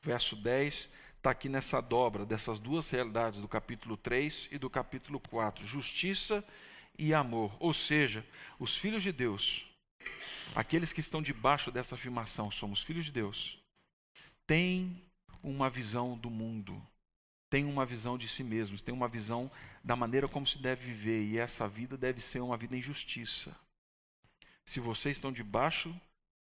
Verso 0.01 0.36
10 0.36 0.89
está 1.15 1.31
aqui 1.31 1.48
nessa 1.50 1.81
dobra 1.81 2.25
dessas 2.25 2.60
duas 2.60 2.89
realidades, 2.89 3.39
do 3.39 3.48
capítulo 3.48 3.96
3 3.98 4.50
e 4.51 4.57
do 4.57 4.69
capítulo 4.69 5.19
4. 5.19 5.65
Justiça 5.65 6.43
e 6.43 6.66
e 6.97 7.13
amor. 7.13 7.55
Ou 7.59 7.73
seja, 7.73 8.25
os 8.59 8.75
filhos 8.75 9.03
de 9.03 9.11
Deus, 9.11 9.65
aqueles 10.55 10.91
que 10.91 10.99
estão 10.99 11.21
debaixo 11.21 11.71
dessa 11.71 11.95
afirmação, 11.95 12.49
somos 12.49 12.81
filhos 12.81 13.05
de 13.05 13.11
Deus, 13.11 13.57
têm 14.45 15.01
uma 15.43 15.69
visão 15.69 16.17
do 16.17 16.29
mundo, 16.29 16.81
têm 17.49 17.65
uma 17.65 17.85
visão 17.85 18.17
de 18.17 18.27
si 18.27 18.43
mesmos, 18.43 18.81
têm 18.81 18.93
uma 18.93 19.07
visão 19.07 19.49
da 19.83 19.95
maneira 19.95 20.27
como 20.27 20.45
se 20.45 20.57
deve 20.57 20.85
viver, 20.85 21.23
e 21.23 21.37
essa 21.37 21.67
vida 21.67 21.97
deve 21.97 22.19
ser 22.19 22.39
uma 22.39 22.57
vida 22.57 22.75
em 22.75 22.81
justiça. 22.81 23.55
Se 24.65 24.79
vocês 24.79 25.17
estão 25.17 25.31
debaixo 25.31 25.95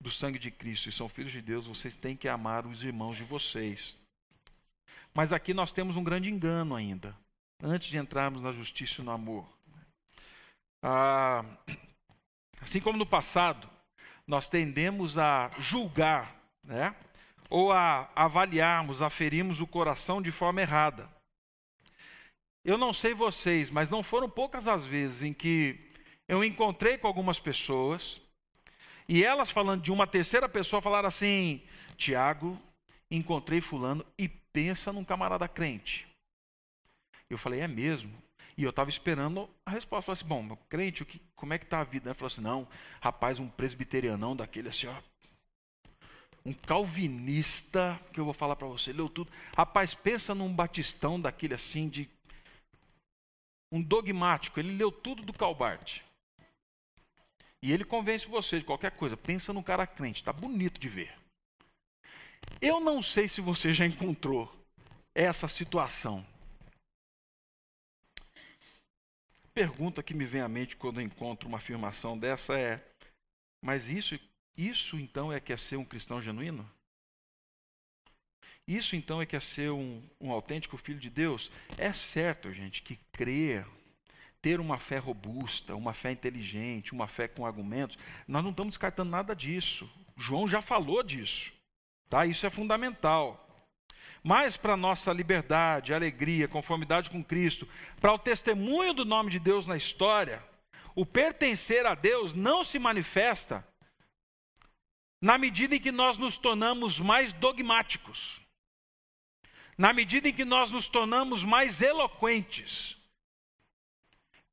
do 0.00 0.10
sangue 0.10 0.38
de 0.38 0.50
Cristo 0.50 0.88
e 0.88 0.92
são 0.92 1.08
filhos 1.08 1.32
de 1.32 1.42
Deus, 1.42 1.66
vocês 1.66 1.96
têm 1.96 2.16
que 2.16 2.28
amar 2.28 2.66
os 2.66 2.84
irmãos 2.84 3.16
de 3.16 3.24
vocês. 3.24 3.96
Mas 5.12 5.32
aqui 5.32 5.52
nós 5.54 5.72
temos 5.72 5.96
um 5.96 6.04
grande 6.04 6.30
engano 6.30 6.74
ainda, 6.74 7.16
antes 7.62 7.88
de 7.88 7.96
entrarmos 7.96 8.42
na 8.42 8.52
justiça 8.52 9.00
e 9.00 9.04
no 9.04 9.10
amor. 9.10 9.55
Ah, 10.82 11.44
assim 12.60 12.80
como 12.80 12.98
no 12.98 13.06
passado, 13.06 13.68
nós 14.26 14.48
tendemos 14.48 15.18
a 15.18 15.50
julgar, 15.58 16.34
né? 16.64 16.94
ou 17.48 17.72
a 17.72 18.10
avaliarmos, 18.14 19.02
aferirmos 19.02 19.60
o 19.60 19.66
coração 19.66 20.20
de 20.20 20.32
forma 20.32 20.60
errada. 20.60 21.08
Eu 22.64 22.76
não 22.76 22.92
sei 22.92 23.14
vocês, 23.14 23.70
mas 23.70 23.90
não 23.90 24.02
foram 24.02 24.28
poucas 24.28 24.66
as 24.66 24.84
vezes 24.84 25.22
em 25.22 25.32
que 25.32 25.78
eu 26.26 26.42
encontrei 26.42 26.98
com 26.98 27.06
algumas 27.06 27.38
pessoas 27.38 28.20
e 29.08 29.24
elas 29.24 29.50
falando 29.50 29.82
de 29.82 29.92
uma 29.92 30.06
terceira 30.06 30.48
pessoa 30.48 30.82
falaram 30.82 31.06
assim: 31.06 31.62
Tiago, 31.96 32.60
encontrei 33.08 33.60
fulano 33.60 34.04
e 34.18 34.28
pensa 34.28 34.92
num 34.92 35.04
camarada 35.04 35.46
crente. 35.46 36.08
Eu 37.30 37.38
falei: 37.38 37.60
é 37.60 37.68
mesmo? 37.68 38.12
E 38.56 38.64
eu 38.64 38.70
estava 38.70 38.88
esperando 38.88 39.48
a 39.64 39.70
resposta. 39.70 40.14
Falei 40.14 40.20
assim, 40.20 40.48
bom, 40.48 40.56
crente, 40.68 41.02
o 41.02 41.06
que, 41.06 41.20
como 41.34 41.52
é 41.52 41.58
que 41.58 41.64
está 41.64 41.80
a 41.80 41.84
vida? 41.84 42.08
Ele 42.08 42.14
falou 42.14 42.28
assim, 42.28 42.40
não, 42.40 42.68
rapaz, 43.00 43.38
um 43.38 43.48
presbiterianão 43.48 44.34
daquele 44.34 44.68
assim, 44.68 44.86
ó, 44.86 44.94
um 46.44 46.52
calvinista, 46.52 48.00
que 48.12 48.20
eu 48.20 48.24
vou 48.24 48.32
falar 48.32 48.54
para 48.56 48.68
você, 48.68 48.92
leu 48.92 49.08
tudo. 49.08 49.30
Rapaz, 49.56 49.94
pensa 49.94 50.34
num 50.34 50.54
batistão 50.54 51.20
daquele 51.20 51.54
assim, 51.54 51.88
de 51.88 52.08
um 53.72 53.82
dogmático, 53.82 54.60
ele 54.60 54.76
leu 54.76 54.92
tudo 54.92 55.22
do 55.22 55.32
Calbart. 55.32 56.00
E 57.62 57.72
ele 57.72 57.84
convence 57.84 58.26
você 58.28 58.60
de 58.60 58.64
qualquer 58.64 58.92
coisa. 58.92 59.16
Pensa 59.16 59.52
num 59.52 59.62
cara 59.62 59.86
crente, 59.86 60.20
está 60.20 60.32
bonito 60.32 60.80
de 60.80 60.88
ver. 60.88 61.12
Eu 62.60 62.78
não 62.78 63.02
sei 63.02 63.28
se 63.28 63.40
você 63.40 63.74
já 63.74 63.84
encontrou 63.84 64.54
essa 65.12 65.48
situação. 65.48 66.24
Pergunta 69.56 70.02
que 70.02 70.12
me 70.12 70.26
vem 70.26 70.42
à 70.42 70.48
mente 70.50 70.76
quando 70.76 71.00
encontro 71.00 71.48
uma 71.48 71.56
afirmação 71.56 72.18
dessa 72.18 72.60
é: 72.60 72.84
mas 73.64 73.88
isso, 73.88 74.20
isso 74.54 74.98
então 74.98 75.32
é 75.32 75.40
que 75.40 75.50
é 75.50 75.56
ser 75.56 75.76
um 75.76 75.84
cristão 75.84 76.20
genuíno? 76.20 76.70
Isso 78.68 78.94
então 78.94 79.22
é 79.22 79.24
que 79.24 79.34
é 79.34 79.40
ser 79.40 79.70
um, 79.70 80.02
um 80.20 80.30
autêntico 80.30 80.76
filho 80.76 80.98
de 80.98 81.08
Deus? 81.08 81.50
É 81.78 81.90
certo, 81.90 82.52
gente, 82.52 82.82
que 82.82 82.98
crer, 83.12 83.66
ter 84.42 84.60
uma 84.60 84.78
fé 84.78 84.98
robusta, 84.98 85.74
uma 85.74 85.94
fé 85.94 86.10
inteligente, 86.10 86.92
uma 86.92 87.06
fé 87.06 87.26
com 87.26 87.46
argumentos, 87.46 87.96
nós 88.28 88.42
não 88.42 88.50
estamos 88.50 88.72
descartando 88.72 89.10
nada 89.10 89.34
disso. 89.34 89.88
João 90.18 90.46
já 90.46 90.60
falou 90.60 91.02
disso. 91.02 91.54
Tá? 92.10 92.26
Isso 92.26 92.44
é 92.44 92.50
fundamental 92.50 93.45
mas 94.22 94.56
para 94.56 94.76
nossa 94.76 95.12
liberdade, 95.12 95.94
alegria, 95.94 96.48
conformidade 96.48 97.10
com 97.10 97.22
Cristo, 97.22 97.68
para 98.00 98.12
o 98.12 98.18
testemunho 98.18 98.92
do 98.92 99.04
nome 99.04 99.30
de 99.30 99.38
Deus 99.38 99.66
na 99.66 99.76
história, 99.76 100.42
o 100.94 101.06
pertencer 101.06 101.86
a 101.86 101.94
Deus 101.94 102.34
não 102.34 102.64
se 102.64 102.78
manifesta 102.78 103.66
na 105.20 105.38
medida 105.38 105.76
em 105.76 105.80
que 105.80 105.92
nós 105.92 106.18
nos 106.18 106.38
tornamos 106.38 106.98
mais 106.98 107.32
dogmáticos, 107.32 108.40
na 109.76 109.92
medida 109.92 110.28
em 110.28 110.32
que 110.32 110.44
nós 110.44 110.70
nos 110.70 110.88
tornamos 110.88 111.44
mais 111.44 111.82
eloquentes. 111.82 112.96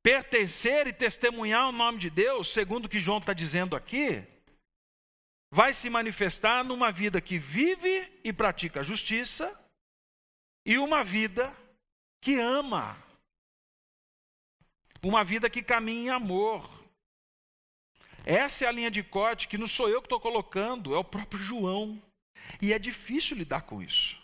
Pertencer 0.02 0.86
e 0.86 0.92
testemunhar 0.92 1.68
o 1.68 1.72
nome 1.72 1.98
de 1.98 2.10
Deus, 2.10 2.52
segundo 2.52 2.84
o 2.84 2.88
que 2.88 2.98
João 2.98 3.18
está 3.18 3.32
dizendo 3.32 3.74
aqui, 3.74 4.22
vai 5.54 5.72
se 5.72 5.88
manifestar 5.88 6.64
numa 6.64 6.90
vida 6.90 7.20
que 7.20 7.38
vive 7.38 8.10
e 8.24 8.32
pratica 8.32 8.80
a 8.80 8.82
justiça, 8.82 9.46
e 10.66 10.78
uma 10.78 11.04
vida 11.04 11.56
que 12.20 12.40
ama, 12.40 13.00
uma 15.00 15.22
vida 15.22 15.48
que 15.48 15.62
caminha 15.62 16.06
em 16.06 16.10
amor. 16.10 16.68
Essa 18.26 18.64
é 18.64 18.68
a 18.68 18.72
linha 18.72 18.90
de 18.90 19.04
corte 19.04 19.46
que 19.46 19.56
não 19.56 19.68
sou 19.68 19.88
eu 19.88 20.02
que 20.02 20.06
estou 20.06 20.18
colocando, 20.18 20.92
é 20.92 20.98
o 20.98 21.04
próprio 21.04 21.40
João. 21.40 22.02
E 22.60 22.72
é 22.72 22.78
difícil 22.78 23.36
lidar 23.36 23.62
com 23.62 23.80
isso. 23.80 24.20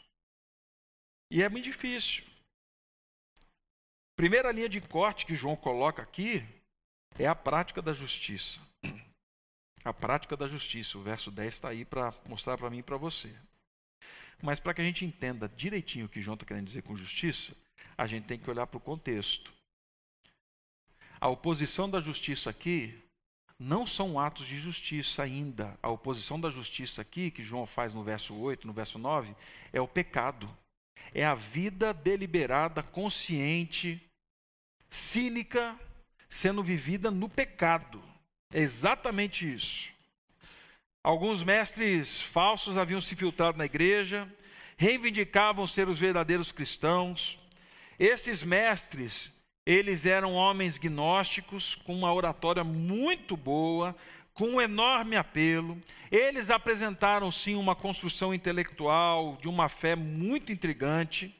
E 1.30 1.44
é 1.44 1.49
muito 1.49 1.64
difícil. 1.64 2.25
Primeira 4.16 4.50
linha 4.50 4.68
de 4.68 4.80
corte 4.80 5.25
que 5.26 5.37
João 5.37 5.54
coloca 5.54 6.02
aqui 6.02 6.44
é 7.16 7.28
a 7.28 7.37
prática 7.37 7.80
da 7.80 7.92
justiça. 7.92 8.58
A 9.84 9.92
prática 9.92 10.37
da 10.37 10.46
justiça. 10.46 10.99
O 10.99 11.02
verso 11.02 11.30
10 11.30 11.54
está 11.54 11.68
aí 11.68 11.84
para 11.84 12.12
mostrar 12.26 12.58
para 12.58 12.70
mim 12.70 12.78
e 12.78 12.82
para 12.82 12.96
você. 12.96 13.34
Mas 14.42 14.60
para 14.60 14.75
que 14.75 14.80
a 14.80 14.84
gente 14.84 15.04
entenda 15.04 15.49
direitinho 15.49 16.06
o 16.06 16.08
que 16.08 16.20
João 16.20 16.34
está 16.34 16.46
querendo 16.46 16.66
dizer 16.66 16.82
com 16.82 16.96
justiça, 16.96 17.54
a 17.96 18.06
gente 18.06 18.26
tem 18.26 18.38
que 18.38 18.49
olhar 18.49 18.66
para 18.66 18.78
o 18.78 18.80
contexto. 18.80 19.52
A 21.20 21.28
oposição 21.28 21.88
da 21.88 22.00
justiça 22.00 22.49
aqui 22.49 22.99
não 23.58 23.87
são 23.87 24.18
atos 24.18 24.46
de 24.46 24.58
justiça 24.58 25.22
ainda. 25.22 25.78
A 25.82 25.90
oposição 25.90 26.40
da 26.40 26.49
justiça 26.49 27.02
aqui, 27.02 27.30
que 27.30 27.42
João 27.42 27.66
faz 27.66 27.92
no 27.92 28.02
verso 28.02 28.34
8, 28.34 28.66
no 28.66 28.72
verso 28.72 28.99
9, 28.99 29.34
é 29.70 29.80
o 29.80 29.87
pecado. 29.87 30.49
É 31.12 31.26
a 31.26 31.34
vida 31.34 31.92
deliberada, 31.92 32.82
consciente, 32.82 34.02
cínica, 34.88 35.78
sendo 36.28 36.62
vivida 36.62 37.10
no 37.10 37.28
pecado. 37.28 38.02
É 38.52 38.61
exatamente 38.61 39.50
isso. 39.50 39.90
Alguns 41.02 41.42
mestres 41.42 42.21
falsos 42.21 42.76
haviam 42.76 43.00
se 43.00 43.14
filtrado 43.14 43.57
na 43.57 43.64
igreja, 43.64 44.28
reivindicavam 44.76 45.66
ser 45.66 45.88
os 45.88 45.99
verdadeiros 45.99 46.52
cristãos. 46.52 47.38
Esses 47.99 48.42
mestres 48.42 49.33
eles 49.64 50.04
eram 50.04 50.35
homens 50.35 50.78
gnósticos, 50.78 51.75
com 51.75 51.95
uma 51.95 52.12
oratória 52.12 52.64
muito 52.64 53.37
boa, 53.37 53.95
com 54.35 54.49
um 54.49 54.61
enorme 54.61 55.16
apelo. 55.16 55.78
Eles 56.11 56.50
apresentaram, 56.50 57.30
sim, 57.30 57.54
uma 57.54 57.76
construção 57.76 58.35
intelectual 58.35 59.38
de 59.40 59.49
uma 59.49 59.69
fé 59.69 59.95
muito 59.95 60.50
intrigante. 60.50 61.35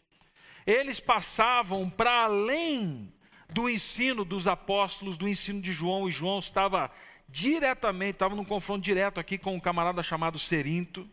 Eles 0.67 1.01
passavam 1.01 1.91
para 1.91 2.25
além 2.25 3.13
do 3.53 3.69
ensino 3.69 4.25
dos 4.25 4.47
apóstolos, 4.47 5.17
do 5.17 5.29
ensino 5.29 5.61
de 5.61 5.73
João, 5.73 6.09
e 6.09 6.13
João 6.13 6.39
estava 6.39 6.91
diretamente, 7.29 8.17
estava 8.17 8.35
num 8.35 8.45
confronto 8.45 8.83
direto 8.83 9.21
aqui 9.21 9.39
com 9.39 9.55
um 9.55 9.61
camarada 9.61 10.03
chamado 10.03 10.39
Serinto. 10.39 11.09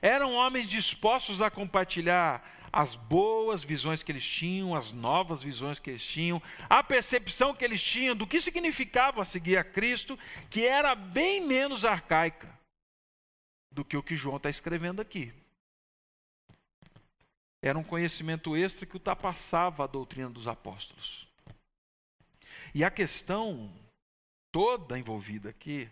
Eram 0.00 0.34
homens 0.34 0.68
dispostos 0.68 1.40
a 1.40 1.50
compartilhar 1.50 2.42
as 2.72 2.96
boas 2.96 3.62
visões 3.62 4.02
que 4.02 4.10
eles 4.10 4.26
tinham, 4.26 4.74
as 4.74 4.92
novas 4.92 5.42
visões 5.42 5.78
que 5.78 5.90
eles 5.90 6.04
tinham, 6.04 6.40
a 6.70 6.82
percepção 6.82 7.54
que 7.54 7.64
eles 7.64 7.82
tinham 7.82 8.16
do 8.16 8.26
que 8.26 8.40
significava 8.40 9.24
seguir 9.24 9.58
a 9.58 9.64
Cristo, 9.64 10.18
que 10.48 10.66
era 10.66 10.94
bem 10.94 11.46
menos 11.46 11.84
arcaica 11.84 12.48
do 13.70 13.84
que 13.84 13.96
o 13.96 14.02
que 14.02 14.16
João 14.16 14.36
está 14.36 14.48
escrevendo 14.48 15.00
aqui. 15.00 15.32
Era 17.62 17.78
um 17.78 17.84
conhecimento 17.84 18.56
extra 18.56 18.84
que 18.84 18.96
ultrapassava 18.96 19.84
a 19.84 19.86
doutrina 19.86 20.28
dos 20.28 20.48
apóstolos. 20.48 21.28
E 22.74 22.84
a 22.84 22.90
questão 22.90 23.72
toda 24.50 24.98
envolvida 24.98 25.50
aqui 25.50 25.88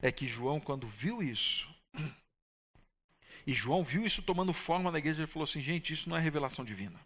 é 0.00 0.10
que 0.10 0.26
João, 0.26 0.58
quando 0.58 0.88
viu 0.88 1.22
isso, 1.22 1.72
e 3.46 3.54
João 3.54 3.84
viu 3.84 4.04
isso 4.04 4.22
tomando 4.22 4.52
forma 4.52 4.90
na 4.90 4.98
igreja 4.98 5.22
e 5.22 5.26
falou 5.28 5.44
assim: 5.44 5.62
gente, 5.62 5.92
isso 5.92 6.10
não 6.10 6.16
é 6.16 6.20
revelação 6.20 6.64
divina. 6.64 6.98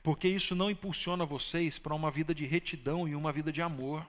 Porque 0.00 0.28
isso 0.28 0.54
não 0.54 0.70
impulsiona 0.70 1.26
vocês 1.26 1.80
para 1.80 1.94
uma 1.94 2.12
vida 2.12 2.32
de 2.32 2.46
retidão 2.46 3.08
e 3.08 3.16
uma 3.16 3.32
vida 3.32 3.50
de 3.50 3.60
amor. 3.60 4.08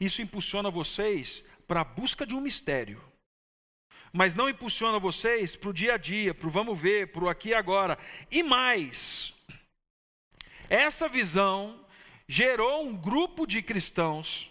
Isso 0.00 0.22
impulsiona 0.22 0.70
vocês 0.70 1.44
para 1.66 1.80
a 1.80 1.84
busca 1.84 2.24
de 2.24 2.32
um 2.32 2.40
mistério. 2.40 3.09
Mas 4.12 4.34
não 4.34 4.48
impulsiona 4.48 4.98
vocês 4.98 5.54
para 5.56 5.70
o 5.70 5.72
dia 5.72 5.94
a 5.94 5.96
dia, 5.96 6.34
para 6.34 6.48
o 6.48 6.50
vamos 6.50 6.78
ver, 6.78 7.12
para 7.12 7.24
o 7.24 7.28
aqui 7.28 7.50
e 7.50 7.54
agora. 7.54 7.98
E 8.30 8.42
mais, 8.42 9.32
essa 10.68 11.08
visão 11.08 11.84
gerou 12.26 12.84
um 12.84 12.96
grupo 12.96 13.46
de 13.46 13.62
cristãos 13.62 14.50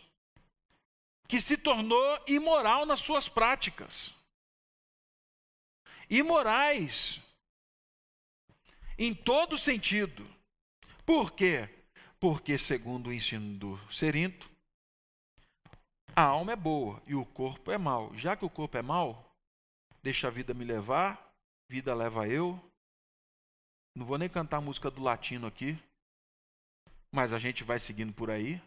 que 1.27 1.41
se 1.41 1.57
tornou 1.57 2.19
imoral 2.27 2.85
nas 2.85 2.99
suas 3.01 3.27
práticas 3.27 4.13
imorais. 6.09 7.21
Em 8.97 9.13
todo 9.13 9.57
sentido. 9.57 10.27
Por 11.05 11.31
quê? 11.31 11.69
Porque, 12.19 12.57
segundo 12.57 13.07
o 13.07 13.13
ensino 13.13 13.57
do 13.57 13.79
Serinto, 13.91 14.49
a 16.13 16.23
alma 16.23 16.51
é 16.51 16.55
boa 16.55 17.01
e 17.07 17.15
o 17.15 17.25
corpo 17.25 17.71
é 17.71 17.77
mau. 17.77 18.13
Já 18.15 18.35
que 18.35 18.43
o 18.43 18.49
corpo 18.49 18.77
é 18.77 18.81
mau, 18.81 19.28
deixa 20.01 20.27
a 20.27 20.31
vida 20.31 20.53
me 20.53 20.63
levar, 20.63 21.33
vida 21.67 21.93
leva 21.93 22.27
eu. 22.27 22.59
Não 23.95 24.05
vou 24.05 24.17
nem 24.17 24.29
cantar 24.29 24.57
a 24.57 24.61
música 24.61 24.89
do 24.89 25.01
latino 25.01 25.47
aqui, 25.47 25.77
mas 27.11 27.33
a 27.33 27.39
gente 27.39 27.63
vai 27.63 27.79
seguindo 27.79 28.13
por 28.13 28.29
aí. 28.29 28.61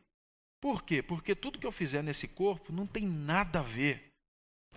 Por 0.60 0.82
quê? 0.82 1.02
Porque 1.02 1.34
tudo 1.34 1.58
que 1.58 1.66
eu 1.66 1.72
fizer 1.72 2.02
nesse 2.02 2.28
corpo 2.28 2.72
não 2.72 2.86
tem 2.86 3.04
nada 3.04 3.60
a 3.60 3.62
ver 3.62 4.12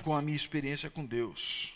com 0.03 0.15
a 0.15 0.21
minha 0.21 0.35
experiência 0.35 0.89
com 0.89 1.05
Deus. 1.05 1.73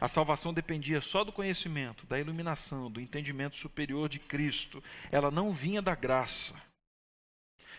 A 0.00 0.08
salvação 0.08 0.52
dependia 0.52 1.00
só 1.00 1.24
do 1.24 1.32
conhecimento, 1.32 2.06
da 2.06 2.18
iluminação, 2.18 2.90
do 2.90 3.00
entendimento 3.00 3.56
superior 3.56 4.08
de 4.08 4.18
Cristo. 4.18 4.82
Ela 5.10 5.30
não 5.30 5.52
vinha 5.52 5.80
da 5.80 5.94
graça. 5.94 6.60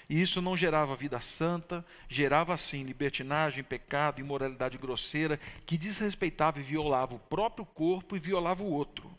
E 0.09 0.21
isso 0.21 0.41
não 0.41 0.55
gerava 0.55 0.95
vida 0.95 1.19
santa, 1.19 1.83
gerava 2.07 2.55
sim 2.57 2.83
libertinagem, 2.83 3.63
pecado, 3.63 4.21
imoralidade 4.21 4.77
grosseira, 4.77 5.37
que 5.65 5.77
desrespeitava 5.77 6.59
e 6.59 6.63
violava 6.63 7.15
o 7.15 7.19
próprio 7.19 7.65
corpo 7.65 8.15
e 8.15 8.19
violava 8.19 8.63
o 8.63 8.71
outro. 8.71 9.11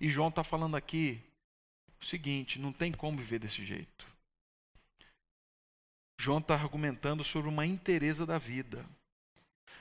E 0.00 0.08
João 0.08 0.28
está 0.28 0.44
falando 0.44 0.76
aqui 0.76 1.20
o 2.00 2.04
seguinte: 2.04 2.58
não 2.58 2.72
tem 2.72 2.92
como 2.92 3.18
viver 3.18 3.40
desse 3.40 3.64
jeito. 3.64 4.06
João 6.20 6.38
está 6.38 6.54
argumentando 6.54 7.22
sobre 7.24 7.48
uma 7.48 7.66
inteireza 7.66 8.24
da 8.24 8.38
vida 8.38 8.84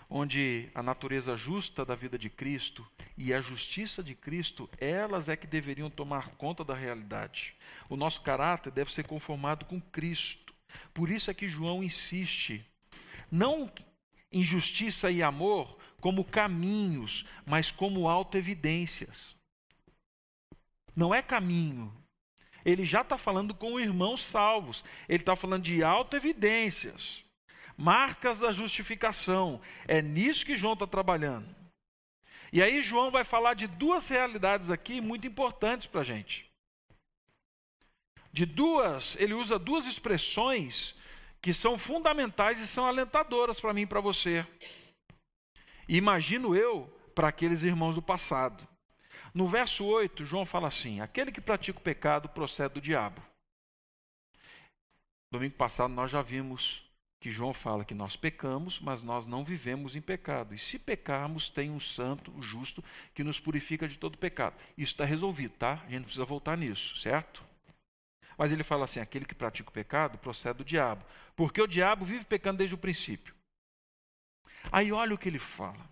onde 0.10 0.70
a 0.74 0.82
natureza 0.82 1.36
justa 1.36 1.86
da 1.86 1.96
vida 1.96 2.18
de 2.18 2.30
Cristo 2.30 2.90
e 3.18 3.34
a 3.34 3.42
justiça 3.42 4.02
de 4.02 4.16
Cristo, 4.16 4.70
elas 4.78 5.28
é 5.28 5.36
que 5.36 5.48
deveriam 5.48 5.90
tomar 5.90 6.30
conta 6.32 6.64
da 6.64 6.74
realidade. 6.74 7.56
O 7.90 7.98
nosso 7.98 8.22
caráter 8.22 8.72
deve 8.72 8.94
ser 8.94 9.06
conformado 9.06 9.66
com 9.66 9.82
Cristo. 9.82 10.54
Por 10.94 11.10
isso 11.10 11.30
é 11.30 11.34
que 11.34 11.50
João 11.50 11.84
insiste, 11.84 12.66
não 13.32 13.72
em 14.32 14.44
justiça 14.44 15.10
e 15.12 15.22
amor 15.24 15.78
como 16.00 16.24
caminhos, 16.24 17.26
mas 17.46 17.72
como 17.72 18.08
autoevidências. 18.08 19.36
Não 20.96 21.14
é 21.14 21.22
caminho. 21.22 21.94
Ele 22.66 22.84
já 22.84 23.02
está 23.02 23.18
falando 23.18 23.54
com 23.54 23.80
irmãos 23.80 24.22
salvos. 24.22 24.84
Ele 25.08 25.22
está 25.22 25.36
falando 25.36 25.64
de 25.64 25.84
autoevidências 25.84 27.27
marcas 27.78 28.40
da 28.40 28.52
justificação. 28.52 29.62
É 29.88 30.02
nisso 30.02 30.46
que 30.46 30.58
João 30.58 30.74
está 30.74 30.88
trabalhando. 30.88 31.48
E 32.52 32.64
aí, 32.64 32.82
João 32.82 33.12
vai 33.12 33.24
falar 33.24 33.54
de 33.54 33.68
duas 33.68 34.08
realidades 34.08 34.72
aqui 34.72 35.00
muito 35.00 35.28
importantes 35.28 35.86
para 35.86 36.02
a 36.02 36.04
gente. 36.04 36.50
De 38.32 38.46
duas, 38.46 39.16
ele 39.20 39.34
usa 39.34 39.60
duas 39.60 39.86
expressões 39.86 40.96
que 41.42 41.54
são 41.54 41.78
fundamentais 41.78 42.60
e 42.62 42.68
são 42.68 42.86
alentadoras 42.86 43.60
para 43.60 43.74
mim 43.74 43.82
e 43.82 43.88
para 43.88 44.02
você. 44.02 44.46
Imagino 45.88 46.56
eu 46.56 46.92
para 47.14 47.28
aqueles 47.30 47.64
irmãos 47.64 47.96
do 47.96 48.02
passado. 48.02 48.68
No 49.34 49.48
verso 49.48 49.86
8, 49.86 50.26
João 50.26 50.46
fala 50.46 50.68
assim: 50.68 51.00
Aquele 51.02 51.32
que 51.32 51.42
pratica 51.42 51.80
o 51.80 51.82
pecado 51.82 52.30
procede 52.30 52.76
do 52.76 52.82
diabo. 52.82 53.22
Domingo 55.32 55.56
passado 55.56 55.94
nós 55.94 56.10
já 56.10 56.22
vimos 56.22 56.87
que 57.20 57.32
João 57.32 57.54
fala 57.54 57.84
que 57.84 57.96
nós 57.96 58.16
pecamos, 58.16 58.80
mas 58.80 59.02
nós 59.04 59.26
não 59.26 59.44
vivemos 59.44 59.96
em 59.96 60.02
pecado. 60.02 60.54
E 60.54 60.60
se 60.60 60.78
pecarmos, 60.78 61.50
tem 61.50 61.72
um 61.72 61.80
santo, 61.80 62.34
justo, 62.42 62.84
que 63.14 63.24
nos 63.24 63.40
purifica 63.40 63.88
de 63.88 63.98
todo 63.98 64.18
pecado. 64.18 64.56
Isso 64.78 64.94
está 64.94 65.04
resolvido, 65.06 65.56
tá? 65.58 65.74
A 65.74 65.90
gente 65.90 65.96
não 65.96 66.04
precisa 66.04 66.26
voltar 66.26 66.58
nisso, 66.58 66.98
certo? 66.98 67.44
Mas 68.38 68.52
ele 68.52 68.64
fala 68.64 68.86
assim: 68.86 69.00
aquele 69.00 69.26
que 69.26 69.34
pratica 69.34 69.70
o 69.70 69.74
pecado 69.74 70.18
procede 70.20 70.60
do 70.60 70.66
diabo, 70.66 71.04
porque 71.36 71.62
o 71.62 71.68
diabo 71.68 72.06
vive 72.06 72.24
pecando 72.24 72.60
desde 72.60 72.76
o 72.76 72.78
princípio. 72.78 73.34
Aí 74.72 74.92
olha 74.92 75.16
o 75.16 75.18
que 75.18 75.28
ele 75.28 75.40
fala. 75.40 75.90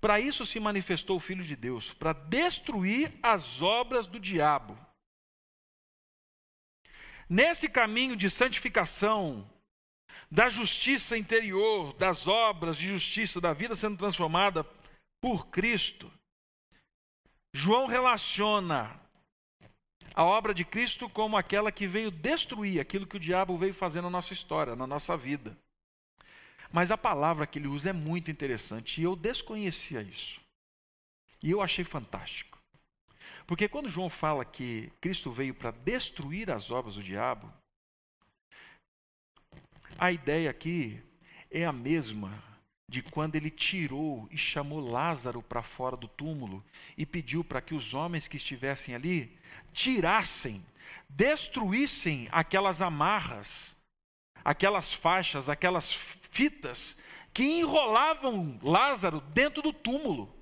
Para 0.00 0.20
isso 0.20 0.46
se 0.46 0.60
manifestou 0.60 1.16
o 1.16 1.20
Filho 1.20 1.42
de 1.42 1.56
Deus, 1.56 1.92
para 1.92 2.12
destruir 2.12 3.12
as 3.22 3.60
obras 3.62 4.06
do 4.06 4.20
diabo. 4.20 4.78
Nesse 7.28 7.68
caminho 7.68 8.14
de 8.14 8.28
santificação, 8.28 9.50
da 10.34 10.50
justiça 10.50 11.16
interior, 11.16 11.92
das 11.92 12.26
obras 12.26 12.76
de 12.76 12.88
justiça, 12.88 13.40
da 13.40 13.52
vida 13.52 13.76
sendo 13.76 13.96
transformada 13.96 14.66
por 15.20 15.46
Cristo, 15.46 16.10
João 17.54 17.86
relaciona 17.86 19.00
a 20.12 20.24
obra 20.24 20.52
de 20.52 20.64
Cristo 20.64 21.08
como 21.08 21.36
aquela 21.36 21.70
que 21.70 21.86
veio 21.86 22.10
destruir 22.10 22.80
aquilo 22.80 23.06
que 23.06 23.16
o 23.16 23.20
diabo 23.20 23.56
veio 23.56 23.72
fazer 23.72 24.00
na 24.00 24.10
nossa 24.10 24.32
história, 24.32 24.74
na 24.74 24.88
nossa 24.88 25.16
vida. 25.16 25.56
Mas 26.72 26.90
a 26.90 26.98
palavra 26.98 27.46
que 27.46 27.60
ele 27.60 27.68
usa 27.68 27.90
é 27.90 27.92
muito 27.92 28.28
interessante 28.28 29.00
e 29.00 29.04
eu 29.04 29.14
desconhecia 29.14 30.02
isso. 30.02 30.40
E 31.40 31.48
eu 31.48 31.62
achei 31.62 31.84
fantástico. 31.84 32.58
Porque 33.46 33.68
quando 33.68 33.88
João 33.88 34.10
fala 34.10 34.44
que 34.44 34.90
Cristo 35.00 35.30
veio 35.30 35.54
para 35.54 35.70
destruir 35.70 36.50
as 36.50 36.72
obras 36.72 36.96
do 36.96 37.04
diabo, 37.04 37.52
a 39.98 40.10
ideia 40.12 40.50
aqui 40.50 41.00
é 41.50 41.64
a 41.64 41.72
mesma 41.72 42.42
de 42.88 43.02
quando 43.02 43.36
ele 43.36 43.50
tirou 43.50 44.28
e 44.30 44.36
chamou 44.36 44.80
Lázaro 44.80 45.42
para 45.42 45.62
fora 45.62 45.96
do 45.96 46.06
túmulo 46.06 46.64
e 46.96 47.06
pediu 47.06 47.42
para 47.42 47.60
que 47.60 47.74
os 47.74 47.94
homens 47.94 48.28
que 48.28 48.36
estivessem 48.36 48.94
ali 48.94 49.36
tirassem, 49.72 50.64
destruíssem 51.08 52.28
aquelas 52.30 52.82
amarras, 52.82 53.74
aquelas 54.44 54.92
faixas, 54.92 55.48
aquelas 55.48 55.92
fitas 55.92 56.98
que 57.32 57.42
enrolavam 57.42 58.58
Lázaro 58.62 59.20
dentro 59.20 59.62
do 59.62 59.72
túmulo. 59.72 60.32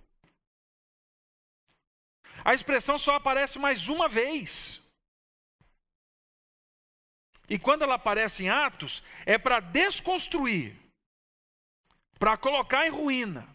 A 2.44 2.52
expressão 2.52 2.98
só 2.98 3.14
aparece 3.14 3.58
mais 3.58 3.88
uma 3.88 4.08
vez. 4.08 4.81
E 7.52 7.58
quando 7.58 7.82
ela 7.82 7.96
aparece 7.96 8.44
em 8.44 8.48
Atos, 8.48 9.02
é 9.26 9.36
para 9.36 9.60
desconstruir, 9.60 10.74
para 12.18 12.34
colocar 12.34 12.86
em 12.86 12.88
ruína. 12.88 13.46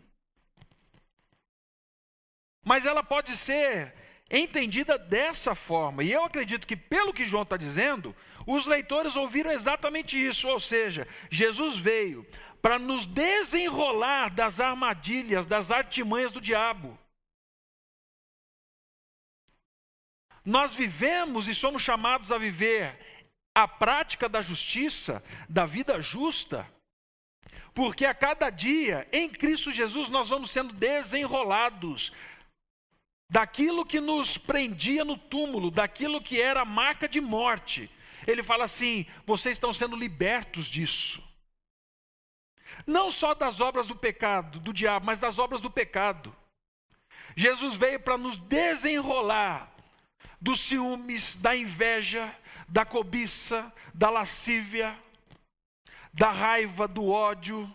Mas 2.63 2.86
ela 2.86 3.03
pode 3.03 3.36
ser 3.36 3.95
entendida 4.29 4.99
dessa 4.99 5.55
forma. 5.55 6.03
E 6.03 6.12
eu 6.12 6.23
acredito 6.23 6.67
que, 6.67 6.77
pelo 6.77 7.12
que 7.12 7.25
João 7.25 7.41
está 7.41 7.57
dizendo, 7.57 8.15
os 8.45 8.67
leitores 8.67 9.15
ouviram 9.15 9.49
exatamente 9.49 10.15
isso. 10.15 10.47
Ou 10.47 10.60
seja, 10.60 11.07
Jesus 11.31 11.77
veio 11.77 12.23
para 12.62 12.77
nos 12.77 13.03
desenrolar 13.07 14.29
das 14.29 14.60
armadilhas, 14.60 15.47
das 15.47 15.71
artimanhas 15.71 16.31
do 16.31 16.39
diabo. 16.39 16.95
Nós 20.45 20.75
vivemos 20.75 21.47
e 21.47 21.55
somos 21.55 21.81
chamados 21.81 22.31
a 22.31 22.38
viver 22.38 23.07
a 23.58 23.67
prática 23.67 24.30
da 24.30 24.39
justiça, 24.39 25.24
da 25.50 25.65
vida 25.65 26.00
justa, 26.00 26.72
porque 27.74 28.06
a 28.06 28.13
cada 28.13 28.52
dia, 28.52 29.08
em 29.12 29.28
Cristo 29.28 29.72
Jesus, 29.72 30.10
nós 30.10 30.30
vamos 30.30 30.52
sendo 30.52 30.72
desenrolados 30.74 32.12
daquilo 33.28 33.84
que 33.84 34.00
nos 34.00 34.38
prendia 34.38 35.04
no 35.04 35.17
túmulo, 35.17 35.72
daquilo 35.72 36.22
que 36.22 36.39
era 36.39 36.63
marca 36.63 37.10
de 37.10 37.20
morte. 37.20 37.89
Ele 38.28 38.43
fala 38.43 38.65
assim: 38.65 39.08
vocês 39.26 39.54
estão 39.54 39.74
sendo 39.74 39.96
libertos 39.96 40.67
disso. 40.67 41.28
Não 42.86 43.10
só 43.10 43.34
das 43.34 43.60
obras 43.60 43.88
do 43.88 43.96
pecado, 43.96 44.60
do 44.60 44.72
diabo, 44.72 45.04
mas 45.08 45.20
das 45.20 45.39
obras 45.39 45.62
do 45.62 45.72
pecado. 45.72 46.36
Jesus 47.36 47.74
veio 47.74 48.00
para 48.00 48.20
nos 48.20 48.38
desenrolar 48.38 49.74
dos 50.39 50.60
ciúmes, 50.60 51.34
da 51.41 51.56
inveja, 51.56 52.36
da 52.67 52.86
cobiça, 52.86 53.71
da 53.93 54.10
lascívia, 54.10 54.97
da 56.13 56.32
raiva, 56.32 56.88
do 56.88 57.10
ódio, 57.10 57.71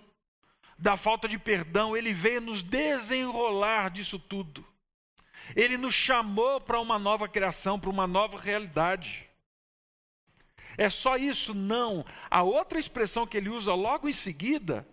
da 0.78 0.96
falta 0.96 1.28
de 1.28 1.38
perdão. 1.38 1.96
Ele 1.96 2.12
veio 2.12 2.40
nos 2.40 2.62
desenrolar 2.62 3.90
disso 3.90 4.18
tudo. 4.18 4.66
Ele 5.56 5.76
nos 5.76 5.94
chamou 5.94 6.60
para 6.60 6.80
uma 6.80 6.98
nova 6.98 7.28
criação, 7.28 7.78
para 7.78 7.90
uma 7.90 8.06
nova 8.06 8.38
realidade. 8.38 9.28
É 10.76 10.88
só 10.88 11.16
isso? 11.16 11.54
Não. 11.54 12.04
A 12.30 12.42
outra 12.42 12.78
expressão 12.78 13.26
que 13.26 13.36
ele 13.36 13.48
usa 13.48 13.74
logo 13.74 14.08
em 14.08 14.12
seguida 14.12 14.86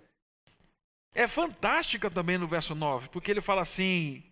é 1.13 1.27
fantástica 1.27 2.09
também 2.09 2.38
no 2.38 2.47
verso 2.47 2.75
9, 2.75 3.09
porque 3.09 3.31
ele 3.31 3.41
fala 3.41 3.62
assim: 3.62 4.23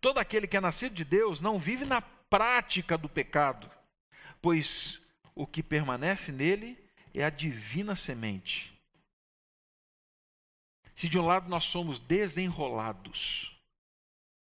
todo 0.00 0.18
aquele 0.18 0.46
que 0.46 0.56
é 0.56 0.60
nascido 0.60 0.94
de 0.94 1.04
Deus 1.04 1.40
não 1.40 1.58
vive 1.58 1.84
na 1.84 2.00
prática 2.00 2.96
do 2.96 3.08
pecado, 3.08 3.70
pois 4.40 5.01
o 5.34 5.46
que 5.46 5.62
permanece 5.62 6.32
nele 6.32 6.78
é 7.14 7.24
a 7.24 7.30
divina 7.30 7.94
semente. 7.96 8.72
Se 10.94 11.08
de 11.08 11.18
um 11.18 11.26
lado 11.26 11.48
nós 11.48 11.64
somos 11.64 11.98
desenrolados, 11.98 13.58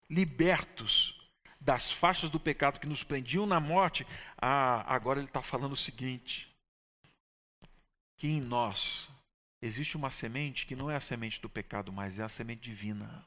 libertos 0.08 1.16
das 1.60 1.90
faixas 1.92 2.30
do 2.30 2.40
pecado 2.40 2.80
que 2.80 2.88
nos 2.88 3.02
prendiam 3.02 3.46
na 3.46 3.60
morte, 3.60 4.06
ah, 4.36 4.82
agora 4.92 5.20
ele 5.20 5.28
está 5.28 5.42
falando 5.42 5.72
o 5.72 5.76
seguinte: 5.76 6.54
que 8.16 8.28
em 8.28 8.40
nós 8.40 9.08
existe 9.62 9.96
uma 9.96 10.10
semente 10.10 10.66
que 10.66 10.74
não 10.74 10.90
é 10.90 10.96
a 10.96 11.00
semente 11.00 11.40
do 11.40 11.48
pecado, 11.48 11.92
mas 11.92 12.18
é 12.18 12.22
a 12.22 12.28
semente 12.28 12.62
divina. 12.62 13.26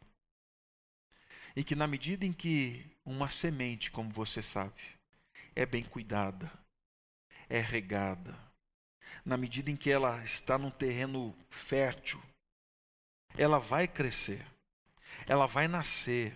E 1.56 1.64
que 1.64 1.76
na 1.76 1.88
medida 1.88 2.26
em 2.26 2.34
que 2.34 2.84
uma 3.06 3.30
semente, 3.30 3.92
como 3.92 4.10
você 4.10 4.42
sabe, 4.42 4.82
é 5.56 5.66
bem 5.66 5.84
cuidada, 5.84 6.52
é 7.54 7.60
regada, 7.60 8.36
na 9.24 9.38
medida 9.38 9.70
em 9.70 9.76
que 9.76 9.92
ela 9.92 10.18
está 10.24 10.58
num 10.58 10.72
terreno 10.72 11.38
fértil, 11.52 12.20
ela 13.38 13.60
vai 13.60 13.88
crescer, 13.88 14.44
ela 15.28 15.46
vai 15.46 15.68
nascer, 15.68 16.34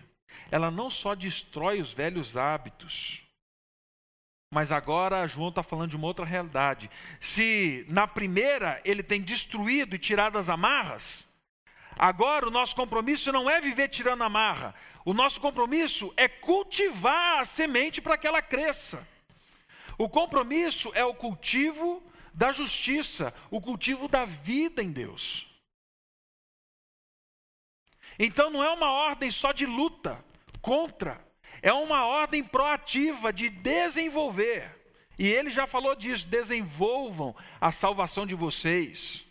ela 0.48 0.70
não 0.70 0.88
só 0.88 1.16
destrói 1.16 1.80
os 1.80 1.92
velhos 1.92 2.36
hábitos, 2.36 3.24
mas 4.54 4.70
agora 4.70 5.26
João 5.26 5.48
está 5.48 5.60
falando 5.60 5.90
de 5.90 5.96
uma 5.96 6.06
outra 6.06 6.24
realidade. 6.24 6.88
Se 7.18 7.84
na 7.88 8.06
primeira 8.06 8.80
ele 8.84 9.02
tem 9.02 9.20
destruído 9.20 9.96
e 9.96 9.98
tirado 9.98 10.38
as 10.38 10.48
amarras, 10.48 11.26
agora 11.98 12.46
o 12.46 12.50
nosso 12.50 12.76
compromisso 12.76 13.32
não 13.32 13.50
é 13.50 13.60
viver 13.60 13.88
tirando 13.88 14.22
amarra, 14.22 14.72
o 15.04 15.12
nosso 15.12 15.40
compromisso 15.40 16.14
é 16.16 16.28
cultivar 16.28 17.40
a 17.40 17.44
semente 17.44 18.00
para 18.00 18.16
que 18.16 18.26
ela 18.26 18.40
cresça. 18.40 19.17
O 19.98 20.08
compromisso 20.08 20.92
é 20.94 21.04
o 21.04 21.12
cultivo 21.12 22.00
da 22.32 22.52
justiça, 22.52 23.34
o 23.50 23.60
cultivo 23.60 24.06
da 24.06 24.24
vida 24.24 24.80
em 24.80 24.92
Deus. 24.92 25.48
Então 28.16 28.48
não 28.48 28.62
é 28.62 28.70
uma 28.70 28.92
ordem 28.92 29.28
só 29.30 29.50
de 29.52 29.66
luta 29.66 30.24
contra, 30.62 31.20
é 31.60 31.72
uma 31.72 32.06
ordem 32.06 32.44
proativa 32.44 33.32
de 33.32 33.50
desenvolver. 33.50 34.76
E 35.18 35.26
ele 35.26 35.50
já 35.50 35.66
falou 35.66 35.96
disso: 35.96 36.28
desenvolvam 36.28 37.34
a 37.60 37.72
salvação 37.72 38.24
de 38.24 38.36
vocês. 38.36 39.26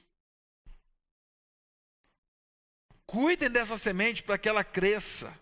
Cuidem 3.05 3.49
dessa 3.49 3.77
semente 3.77 4.21
para 4.21 4.37
que 4.37 4.49
ela 4.49 4.65
cresça. 4.65 5.33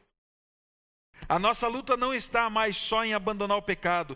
A 1.27 1.39
nossa 1.39 1.67
luta 1.67 1.97
não 1.97 2.13
está 2.13 2.47
mais 2.47 2.77
só 2.77 3.03
em 3.03 3.15
abandonar 3.15 3.57
o 3.57 3.63
pecado, 3.63 4.15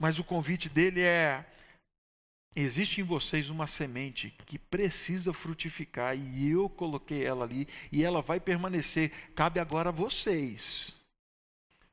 mas 0.00 0.18
o 0.18 0.24
convite 0.24 0.70
dele 0.70 1.02
é: 1.02 1.44
existe 2.56 3.02
em 3.02 3.04
vocês 3.04 3.50
uma 3.50 3.66
semente 3.66 4.30
que 4.46 4.58
precisa 4.58 5.30
frutificar 5.30 6.16
e 6.16 6.50
eu 6.50 6.70
coloquei 6.70 7.24
ela 7.24 7.44
ali 7.44 7.68
e 7.92 8.02
ela 8.02 8.22
vai 8.22 8.40
permanecer. 8.40 9.10
Cabe 9.34 9.60
agora 9.60 9.90
a 9.90 9.92
vocês 9.92 10.98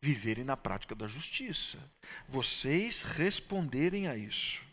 viverem 0.01 0.45
na 0.45 0.55
prática 0.55 0.95
da 0.95 1.05
justiça, 1.05 1.77
vocês 2.29 3.03
responderem 3.03 4.07
a 4.07 4.15
isso. 4.15 4.65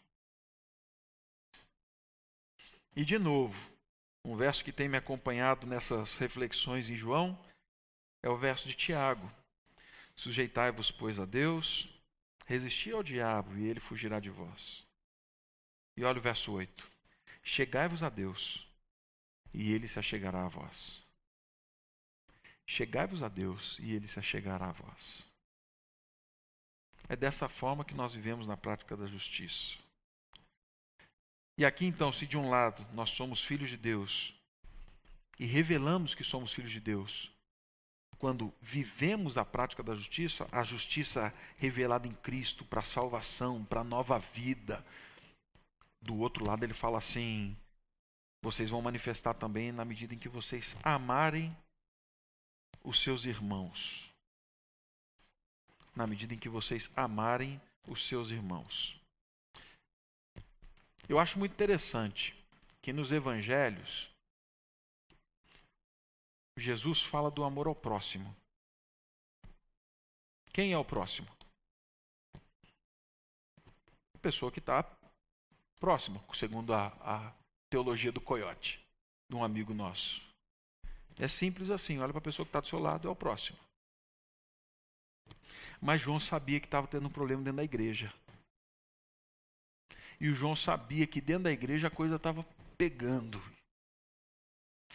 E 2.95 3.05
de 3.05 3.19
novo, 3.19 3.59
um 4.25 4.37
verso 4.37 4.63
que 4.63 4.71
tem 4.71 4.89
me 4.89 4.97
acompanhado 4.97 5.67
nessas 5.67 6.17
reflexões 6.17 6.89
em 6.89 6.95
João 6.95 7.37
é 8.23 8.29
o 8.29 8.37
verso 8.37 8.69
de 8.69 8.75
Tiago. 8.75 9.29
Sujeitai-vos, 10.15 10.93
pois, 10.93 11.19
a 11.19 11.25
Deus, 11.25 11.94
resisti 12.45 12.93
ao 12.93 13.03
diabo 13.03 13.57
e 13.57 13.67
ele 13.67 13.81
fugirá 13.81 14.21
de 14.21 14.31
vós. 14.31 14.85
E 15.97 16.05
olha 16.05 16.19
o 16.19 16.23
verso 16.23 16.53
8: 16.53 16.91
Chegai-vos 17.43 18.03
a 18.03 18.09
Deus 18.09 18.67
e 19.53 19.73
ele 19.73 19.89
se 19.89 19.99
achegará 19.99 20.45
a 20.45 20.49
vós. 20.49 21.03
Chegai-vos 22.67 23.23
a 23.23 23.29
Deus 23.29 23.79
e 23.81 23.93
ele 23.93 24.09
se 24.09 24.19
achegará 24.19 24.69
a 24.69 24.73
vós. 24.73 25.29
É 27.09 27.15
dessa 27.15 27.49
forma 27.49 27.85
que 27.85 27.95
nós 27.95 28.15
vivemos 28.15 28.49
na 28.49 28.57
prática 28.57 28.97
da 28.97 29.07
justiça. 29.07 29.79
E 31.57 31.65
aqui 31.65 31.85
então, 31.87 32.13
se 32.13 32.27
de 32.27 32.37
um 32.37 32.49
lado 32.49 32.85
nós 32.93 33.11
somos 33.11 33.45
filhos 33.45 33.71
de 33.71 33.77
Deus 33.77 34.35
e 35.39 35.45
revelamos 35.45 36.15
que 36.15 36.25
somos 36.25 36.53
filhos 36.53 36.73
de 36.73 36.81
Deus, 36.81 37.31
quando 38.25 38.51
vivemos 38.59 39.37
a 39.37 39.45
prática 39.45 39.83
da 39.83 39.95
justiça, 39.95 40.49
a 40.51 40.65
justiça 40.65 41.31
revelada 41.59 42.09
em 42.09 42.13
Cristo 42.13 42.65
para 42.65 42.81
a 42.81 42.83
salvação, 42.83 43.63
para 43.63 43.83
a 43.83 43.85
nova 43.85 44.19
vida. 44.19 44.83
Do 46.01 46.17
outro 46.17 46.43
lado, 46.43 46.65
ele 46.65 46.73
fala 46.73 46.97
assim: 46.97 47.55
vocês 48.43 48.71
vão 48.71 48.81
manifestar 48.81 49.35
também 49.35 49.73
na 49.73 49.85
medida 49.85 50.15
em 50.15 50.19
que 50.19 50.31
vocês 50.31 50.75
amarem 50.83 51.55
os 52.83 53.03
seus 53.03 53.27
irmãos. 53.27 54.11
Na 55.95 56.07
medida 56.07 56.33
em 56.33 56.39
que 56.39 56.49
vocês 56.49 56.91
amarem 56.97 57.61
os 57.87 58.09
seus 58.09 58.31
irmãos. 58.31 58.99
Eu 61.07 61.19
acho 61.19 61.39
muito 61.39 61.53
interessante 61.53 62.35
que 62.81 62.91
nos 62.91 63.13
evangelhos 63.13 64.14
Jesus 66.57 67.03
fala 67.03 67.31
do 67.31 67.45
amor 67.45 67.67
ao 67.67 67.75
próximo. 67.75 68.35
Quem 70.53 70.73
é 70.73 70.79
o 70.79 70.85
próximo? 70.85 71.29
A 74.15 74.19
pessoa 74.21 74.53
que 74.53 74.61
está 74.61 74.85
próxima, 75.81 76.23
segundo 76.33 76.73
a, 76.73 76.87
a 77.01 77.33
teologia 77.69 78.13
do 78.13 78.21
coiote, 78.21 78.81
de 79.29 79.37
um 79.37 79.43
amigo 79.43 79.75
nosso. 79.75 80.23
É 81.19 81.29
simples 81.29 81.71
assim, 81.71 81.99
olha 81.99 82.13
para 82.13 82.21
a 82.21 82.23
pessoa 82.23 82.47
que 82.47 82.51
está 82.51 82.61
do 82.61 82.69
seu 82.69 82.79
lado, 82.79 83.09
é 83.09 83.11
o 83.11 83.17
próximo. 83.17 83.59
Mas 85.81 86.01
João 86.01 86.19
sabia 86.19 86.61
que 86.61 86.67
estava 86.67 86.87
tendo 86.87 87.07
um 87.07 87.11
problema 87.11 87.43
dentro 87.43 87.57
da 87.57 87.65
igreja. 87.65 88.13
E 90.21 90.29
o 90.29 90.35
João 90.35 90.55
sabia 90.55 91.07
que 91.07 91.21
dentro 91.21 91.45
da 91.45 91.53
igreja 91.53 91.89
a 91.89 91.91
coisa 91.91 92.17
estava 92.17 92.45
pegando. 92.79 93.43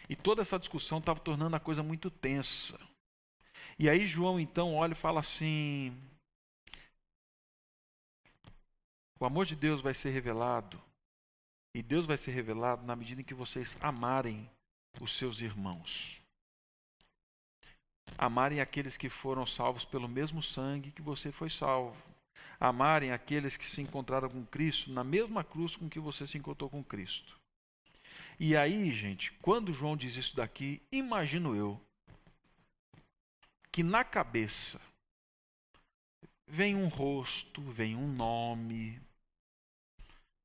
E 0.10 0.16
toda 0.16 0.42
essa 0.42 0.58
discussão 0.58 0.98
estava 0.98 1.20
tornando 1.20 1.56
a 1.56 1.60
coisa 1.60 1.84
muito 1.84 2.10
tensa. 2.10 2.80
E 3.78 3.88
aí 3.88 4.08
João 4.08 4.40
então 4.40 4.76
olha 4.76 4.94
e 4.94 4.96
fala 4.96 5.20
assim: 5.20 5.96
O 9.20 9.26
amor 9.26 9.46
de 9.46 9.56
Deus 9.56 9.82
vai 9.82 9.94
ser 9.94 10.10
revelado. 10.10 10.82
E 11.76 11.84
Deus 11.84 12.08
vai 12.08 12.18
ser 12.18 12.32
revelado 12.32 12.84
na 12.86 12.96
medida 12.96 13.22
em 13.22 13.24
que 13.24 13.36
vocês 13.36 13.78
amarem 13.80 14.50
os 15.00 15.16
seus 15.16 15.40
irmãos. 15.40 16.20
Amarem 18.18 18.60
aqueles 18.60 18.98
que 18.98 19.08
foram 19.08 19.46
salvos 19.46 19.86
pelo 19.86 20.08
mesmo 20.08 20.42
sangue 20.42 20.92
que 20.92 21.02
você 21.02 21.32
foi 21.32 21.50
salvo. 21.50 21.96
Amarem 22.60 23.12
aqueles 23.12 23.56
que 23.56 23.66
se 23.66 23.82
encontraram 23.82 24.30
com 24.30 24.44
Cristo 24.46 24.92
na 24.92 25.04
mesma 25.04 25.44
cruz 25.44 25.76
com 25.76 25.88
que 25.88 26.00
você 26.00 26.26
se 26.26 26.38
encontrou 26.38 26.70
com 26.70 26.84
Cristo. 26.84 27.39
E 28.40 28.56
aí, 28.56 28.94
gente, 28.94 29.34
quando 29.42 29.74
João 29.74 29.98
diz 29.98 30.16
isso 30.16 30.36
daqui, 30.36 30.82
imagino 30.92 31.56
eu 31.56 31.80
que 33.70 33.84
na 33.84 34.04
cabeça 34.04 34.80
vem 36.48 36.76
um 36.76 36.88
rosto, 36.88 37.62
vem 37.62 37.96
um 37.98 38.08
nome, 38.08 39.02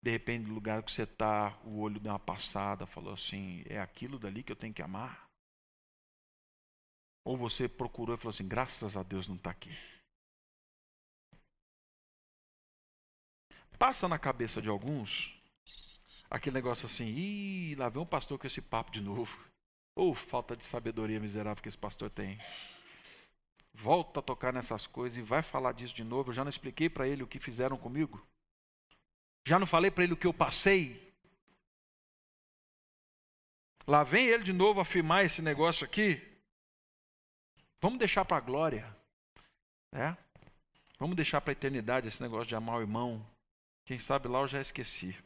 de 0.02 0.11
repente, 0.11 0.48
no 0.48 0.54
lugar 0.54 0.83
que 0.83 0.92
você 0.92 1.04
está, 1.04 1.57
o 1.64 1.78
olho 1.78 1.98
deu 1.98 2.12
uma 2.12 2.18
passada, 2.18 2.85
falou 2.85 3.14
assim: 3.14 3.62
é 3.64 3.80
aquilo 3.80 4.18
dali 4.18 4.42
que 4.42 4.52
eu 4.52 4.57
tenho 4.57 4.74
que 4.74 4.83
amar? 4.83 5.30
Ou 7.24 7.37
você 7.37 7.66
procurou 7.66 8.14
e 8.14 8.18
falou 8.18 8.35
assim: 8.35 8.46
graças 8.46 8.96
a 8.96 9.02
Deus 9.02 9.28
não 9.28 9.37
está 9.37 9.50
aqui. 9.50 9.70
Passa 13.78 14.07
na 14.07 14.18
cabeça 14.18 14.61
de 14.61 14.68
alguns 14.68 15.35
aquele 16.35 16.55
negócio 16.55 16.87
assim: 16.87 17.07
ih, 17.07 17.75
lá 17.77 17.88
vem 17.88 18.03
um 18.03 18.07
pastor 18.07 18.38
com 18.38 18.47
esse 18.47 18.61
papo 18.61 18.90
de 18.90 19.01
novo. 19.01 19.38
Ou 19.97 20.11
oh, 20.11 20.14
falta 20.14 20.57
de 20.57 20.64
sabedoria 20.64 21.20
miserável 21.20 21.62
que 21.62 21.68
esse 21.68 21.79
pastor 21.79 22.11
tem. 22.11 22.37
Volta 23.73 24.18
a 24.18 24.23
tocar 24.23 24.53
nessas 24.53 24.88
coisas 24.88 25.16
e 25.16 25.23
vai 25.23 25.40
falar 25.40 25.73
disso 25.73 25.94
de 25.94 26.03
novo. 26.03 26.31
Eu 26.31 26.35
já 26.35 26.42
não 26.42 26.51
expliquei 26.51 26.88
para 26.90 27.07
ele 27.07 27.23
o 27.23 27.29
que 27.29 27.38
fizeram 27.38 27.77
comigo. 27.77 28.25
Já 29.47 29.57
não 29.57 29.66
falei 29.66 29.92
para 29.92 30.03
ele 30.03 30.14
o 30.14 30.16
que 30.16 30.27
eu 30.27 30.35
passei? 30.35 31.14
Lá 33.87 34.03
vem 34.03 34.27
ele 34.27 34.42
de 34.42 34.53
novo 34.53 34.81
afirmar 34.81 35.25
esse 35.25 35.42
negócio 35.42 35.85
aqui. 35.85 36.20
Vamos 37.81 37.99
deixar 37.99 38.25
para 38.25 38.38
a 38.38 38.40
glória. 38.40 38.97
Né? 39.92 40.16
Vamos 40.99 41.14
deixar 41.14 41.40
para 41.40 41.53
a 41.53 41.59
eternidade 41.59 42.09
esse 42.09 42.20
negócio 42.23 42.49
de 42.49 42.57
amar 42.57 42.79
o 42.79 42.81
irmão. 42.81 43.25
Quem 43.85 43.99
sabe 43.99 44.27
lá 44.27 44.40
eu 44.40 44.49
já 44.49 44.61
esqueci. 44.61 45.16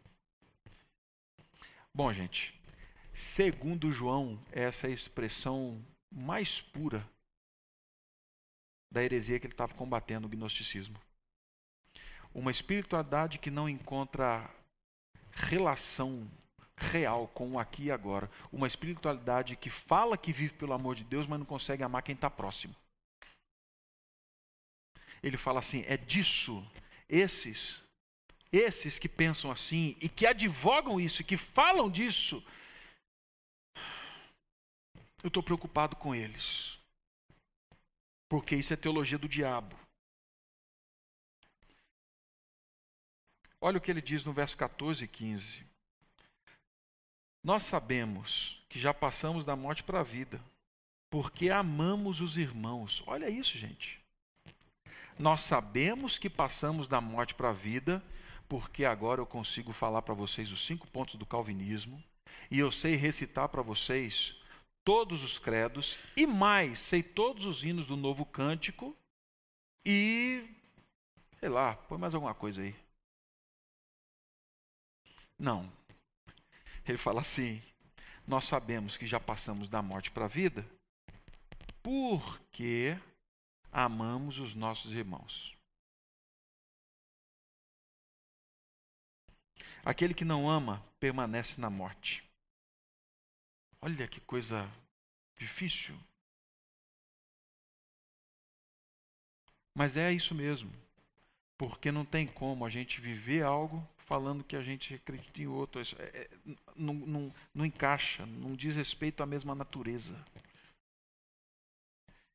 Bom, 1.94 2.12
gente, 2.12 2.60
segundo 3.12 3.90
João, 3.90 4.42
essa 4.52 4.86
é 4.86 4.90
a 4.90 4.94
expressão 4.94 5.84
mais 6.10 6.60
pura 6.60 7.08
da 8.90 9.02
heresia 9.02 9.38
que 9.38 9.46
ele 9.46 9.54
estava 9.54 9.74
combatendo, 9.74 10.26
o 10.26 10.30
gnosticismo 10.30 10.98
uma 12.34 12.50
espiritualidade 12.50 13.38
que 13.38 13.50
não 13.50 13.68
encontra 13.68 14.48
relação 15.32 16.30
real 16.76 17.26
com 17.28 17.52
o 17.52 17.58
aqui 17.58 17.84
e 17.84 17.90
agora. 17.90 18.30
Uma 18.52 18.66
espiritualidade 18.66 19.56
que 19.56 19.70
fala 19.70 20.16
que 20.16 20.32
vive 20.32 20.54
pelo 20.54 20.72
amor 20.72 20.94
de 20.94 21.04
Deus, 21.04 21.26
mas 21.26 21.38
não 21.38 21.46
consegue 21.46 21.82
amar 21.82 22.02
quem 22.02 22.14
está 22.14 22.30
próximo. 22.30 22.74
Ele 25.22 25.36
fala 25.36 25.58
assim: 25.58 25.84
é 25.86 25.96
disso, 25.96 26.64
esses, 27.08 27.82
esses 28.52 28.98
que 28.98 29.08
pensam 29.08 29.50
assim 29.50 29.96
e 30.00 30.08
que 30.08 30.26
advogam 30.26 31.00
isso, 31.00 31.24
que 31.24 31.36
falam 31.36 31.90
disso, 31.90 32.42
eu 35.22 35.28
estou 35.28 35.42
preocupado 35.42 35.96
com 35.96 36.14
eles. 36.14 36.78
Porque 38.28 38.54
isso 38.54 38.72
é 38.72 38.76
teologia 38.76 39.18
do 39.18 39.28
diabo. 39.28 39.78
Olha 43.60 43.78
o 43.78 43.80
que 43.80 43.90
ele 43.90 44.00
diz 44.00 44.24
no 44.24 44.32
verso 44.32 44.56
14 44.56 45.04
e 45.04 45.08
15. 45.08 45.66
Nós 47.42 47.64
sabemos 47.64 48.62
que 48.68 48.78
já 48.78 48.92
passamos 48.92 49.44
da 49.44 49.56
morte 49.56 49.82
para 49.82 50.00
a 50.00 50.04
vida, 50.04 50.40
porque 51.10 51.50
amamos 51.50 52.20
os 52.20 52.36
irmãos. 52.36 53.02
Olha 53.06 53.28
isso, 53.28 53.56
gente. 53.58 53.98
Nós 55.18 55.40
sabemos 55.40 56.18
que 56.18 56.30
passamos 56.30 56.86
da 56.86 57.00
morte 57.00 57.34
para 57.34 57.50
a 57.50 57.52
vida, 57.52 58.02
porque 58.48 58.84
agora 58.84 59.20
eu 59.20 59.26
consigo 59.26 59.72
falar 59.72 60.02
para 60.02 60.14
vocês 60.14 60.50
os 60.50 60.64
cinco 60.66 60.86
pontos 60.86 61.16
do 61.16 61.26
calvinismo, 61.26 62.02
e 62.50 62.58
eu 62.58 62.72
sei 62.72 62.96
recitar 62.96 63.48
para 63.48 63.62
vocês 63.62 64.36
todos 64.84 65.22
os 65.22 65.38
credos, 65.38 65.98
e 66.16 66.26
mais, 66.26 66.78
sei 66.78 67.02
todos 67.02 67.44
os 67.44 67.62
hinos 67.62 67.86
do 67.86 67.96
novo 67.96 68.24
cântico, 68.24 68.96
e 69.84 70.48
sei 71.38 71.48
lá, 71.48 71.74
põe 71.74 71.98
mais 71.98 72.14
alguma 72.14 72.34
coisa 72.34 72.62
aí. 72.62 72.74
Não. 75.38 75.70
Ele 76.86 76.98
fala 76.98 77.20
assim: 77.20 77.62
nós 78.26 78.44
sabemos 78.44 78.96
que 78.96 79.06
já 79.06 79.20
passamos 79.20 79.68
da 79.68 79.82
morte 79.82 80.10
para 80.10 80.24
a 80.24 80.28
vida 80.28 80.66
porque 81.82 82.98
amamos 83.72 84.38
os 84.38 84.54
nossos 84.54 84.92
irmãos. 84.92 85.57
Aquele 89.88 90.12
que 90.12 90.22
não 90.22 90.50
ama 90.50 90.84
permanece 91.00 91.58
na 91.58 91.70
morte. 91.70 92.22
Olha 93.80 94.06
que 94.06 94.20
coisa 94.20 94.70
difícil. 95.34 95.98
Mas 99.74 99.96
é 99.96 100.12
isso 100.12 100.34
mesmo. 100.34 100.70
Porque 101.56 101.90
não 101.90 102.04
tem 102.04 102.26
como 102.26 102.66
a 102.66 102.68
gente 102.68 103.00
viver 103.00 103.42
algo 103.42 103.82
falando 103.96 104.44
que 104.44 104.56
a 104.56 104.62
gente 104.62 104.92
acredita 104.92 105.40
em 105.40 105.46
outro. 105.46 105.80
É, 105.80 106.02
é, 106.02 106.30
não, 106.76 106.92
não, 106.92 107.34
não 107.54 107.64
encaixa, 107.64 108.26
não 108.26 108.54
diz 108.54 108.76
respeito 108.76 109.22
à 109.22 109.26
mesma 109.26 109.54
natureza. 109.54 110.14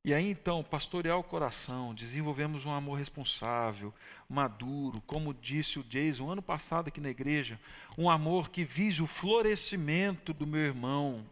E 0.05 0.13
aí 0.13 0.29
então, 0.29 0.63
pastorear 0.63 1.17
o 1.17 1.23
coração, 1.23 1.93
desenvolvemos 1.93 2.65
um 2.65 2.71
amor 2.71 2.99
responsável, 2.99 3.93
maduro, 4.27 5.01
como 5.07 5.33
disse 5.33 5.79
o 5.79 5.83
Jason 5.83 6.29
ano 6.29 6.41
passado 6.41 6.89
aqui 6.89 6.99
na 6.99 7.09
igreja, 7.09 7.57
um 7.97 8.09
amor 8.09 8.49
que 8.49 8.65
vise 8.65 9.01
o 9.01 9.07
florescimento 9.07 10.33
do 10.33 10.45
meu 10.45 10.59
irmão. 10.59 11.25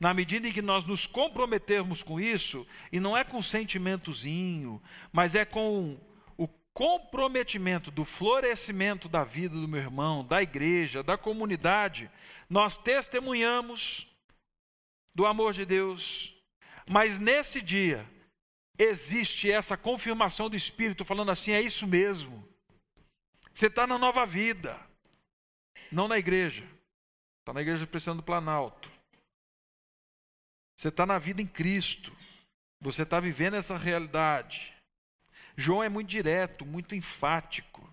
Na 0.00 0.14
medida 0.14 0.48
em 0.48 0.52
que 0.52 0.62
nós 0.62 0.86
nos 0.86 1.06
comprometermos 1.06 2.02
com 2.02 2.18
isso, 2.18 2.66
e 2.90 2.98
não 2.98 3.16
é 3.16 3.22
com 3.22 3.42
sentimentozinho, 3.42 4.82
mas 5.12 5.34
é 5.34 5.44
com 5.44 5.98
comprometimento 6.74 7.92
do 7.92 8.04
florescimento 8.04 9.08
da 9.08 9.22
vida 9.22 9.54
do 9.54 9.68
meu 9.68 9.80
irmão, 9.80 10.24
da 10.24 10.42
igreja, 10.42 11.04
da 11.04 11.16
comunidade, 11.16 12.10
nós 12.50 12.76
testemunhamos 12.76 14.08
do 15.14 15.24
amor 15.24 15.52
de 15.52 15.64
Deus, 15.64 16.33
mas 16.88 17.18
nesse 17.18 17.60
dia 17.60 18.08
existe 18.78 19.50
essa 19.50 19.76
confirmação 19.76 20.50
do 20.50 20.56
Espírito 20.56 21.04
falando 21.04 21.30
assim: 21.30 21.52
é 21.52 21.60
isso 21.60 21.86
mesmo, 21.86 22.46
você 23.54 23.66
está 23.66 23.86
na 23.86 23.98
nova 23.98 24.26
vida, 24.26 24.80
não 25.90 26.08
na 26.08 26.18
igreja, 26.18 26.64
está 27.40 27.52
na 27.52 27.62
igreja 27.62 27.86
precisando 27.86 28.18
do 28.18 28.24
Planalto, 28.24 28.90
você 30.76 30.88
está 30.88 31.06
na 31.06 31.18
vida 31.18 31.40
em 31.40 31.46
Cristo, 31.46 32.14
você 32.80 33.02
está 33.02 33.20
vivendo 33.20 33.54
essa 33.54 33.78
realidade. 33.78 34.74
João 35.56 35.82
é 35.82 35.88
muito 35.88 36.08
direto, 36.08 36.66
muito 36.66 36.94
enfático. 36.94 37.88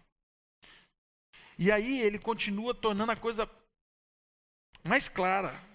E 1.58 1.71
aí 1.71 2.01
ele 2.01 2.17
continua 2.17 2.73
tornando 2.73 3.12
a 3.12 3.15
coisa 3.15 3.49
mais 4.84 5.08
clara. 5.08 5.71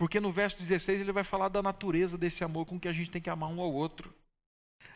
Porque 0.00 0.18
no 0.18 0.32
verso 0.32 0.56
16 0.56 1.02
ele 1.02 1.12
vai 1.12 1.22
falar 1.22 1.50
da 1.50 1.62
natureza 1.62 2.16
desse 2.16 2.42
amor 2.42 2.64
com 2.64 2.80
que 2.80 2.88
a 2.88 2.92
gente 2.92 3.10
tem 3.10 3.20
que 3.20 3.28
amar 3.28 3.50
um 3.50 3.60
ao 3.60 3.70
outro. 3.70 4.10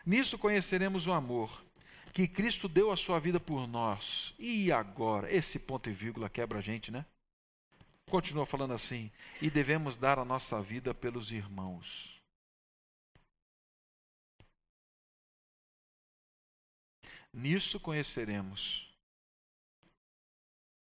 Nisso 0.03 0.35
conheceremos 0.35 1.05
o 1.05 1.11
amor, 1.11 1.63
que 2.11 2.27
Cristo 2.27 2.67
deu 2.67 2.91
a 2.91 2.97
sua 2.97 3.19
vida 3.19 3.39
por 3.39 3.67
nós. 3.67 4.33
E 4.39 4.71
agora? 4.71 5.31
Esse 5.31 5.59
ponto 5.59 5.87
e 5.91 5.93
vírgula 5.93 6.27
quebra 6.27 6.57
a 6.57 6.61
gente, 6.61 6.89
né? 6.89 7.05
Continua 8.09 8.47
falando 8.47 8.73
assim: 8.73 9.11
e 9.39 9.47
devemos 9.47 9.95
dar 9.95 10.17
a 10.17 10.25
nossa 10.25 10.59
vida 10.59 10.91
pelos 10.91 11.31
irmãos. 11.31 12.19
Nisso 17.31 17.79
conheceremos 17.79 18.91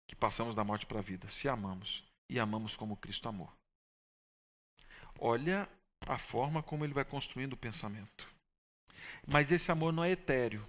que 0.08 0.16
passamos 0.16 0.54
da 0.54 0.64
morte 0.64 0.86
para 0.86 1.00
a 1.00 1.02
vida, 1.02 1.28
se 1.28 1.50
amamos 1.50 2.02
e 2.30 2.40
amamos 2.40 2.74
como 2.74 2.96
Cristo 2.96 3.28
amou. 3.28 3.55
Olha 5.18 5.68
a 6.06 6.18
forma 6.18 6.62
como 6.62 6.84
ele 6.84 6.94
vai 6.94 7.04
construindo 7.04 7.54
o 7.54 7.56
pensamento. 7.56 8.28
Mas 9.26 9.50
esse 9.50 9.70
amor 9.70 9.92
não 9.92 10.04
é 10.04 10.10
etéreo. 10.10 10.66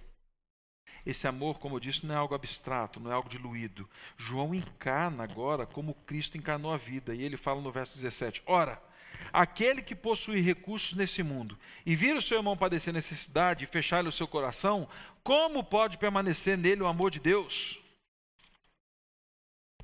Esse 1.06 1.26
amor, 1.26 1.58
como 1.58 1.76
eu 1.76 1.80
disse, 1.80 2.04
não 2.04 2.14
é 2.14 2.18
algo 2.18 2.34
abstrato, 2.34 3.00
não 3.00 3.10
é 3.10 3.14
algo 3.14 3.28
diluído. 3.28 3.88
João 4.16 4.54
encarna 4.54 5.22
agora 5.24 5.64
como 5.64 5.94
Cristo 5.94 6.36
encarnou 6.36 6.72
a 6.72 6.76
vida. 6.76 7.14
E 7.14 7.22
ele 7.22 7.36
fala 7.36 7.60
no 7.60 7.72
verso 7.72 7.94
17: 7.96 8.42
Ora, 8.46 8.82
aquele 9.32 9.80
que 9.80 9.94
possui 9.94 10.40
recursos 10.40 10.94
nesse 10.94 11.22
mundo 11.22 11.58
e 11.86 11.94
vir 11.94 12.16
o 12.16 12.22
seu 12.22 12.38
irmão 12.38 12.56
padecer 12.56 12.92
necessidade 12.92 13.64
e 13.64 13.66
fechar-lhe 13.66 14.08
o 14.08 14.12
seu 14.12 14.26
coração, 14.26 14.88
como 15.22 15.62
pode 15.62 15.98
permanecer 15.98 16.58
nele 16.58 16.82
o 16.82 16.86
amor 16.86 17.10
de 17.10 17.20
Deus? 17.20 17.78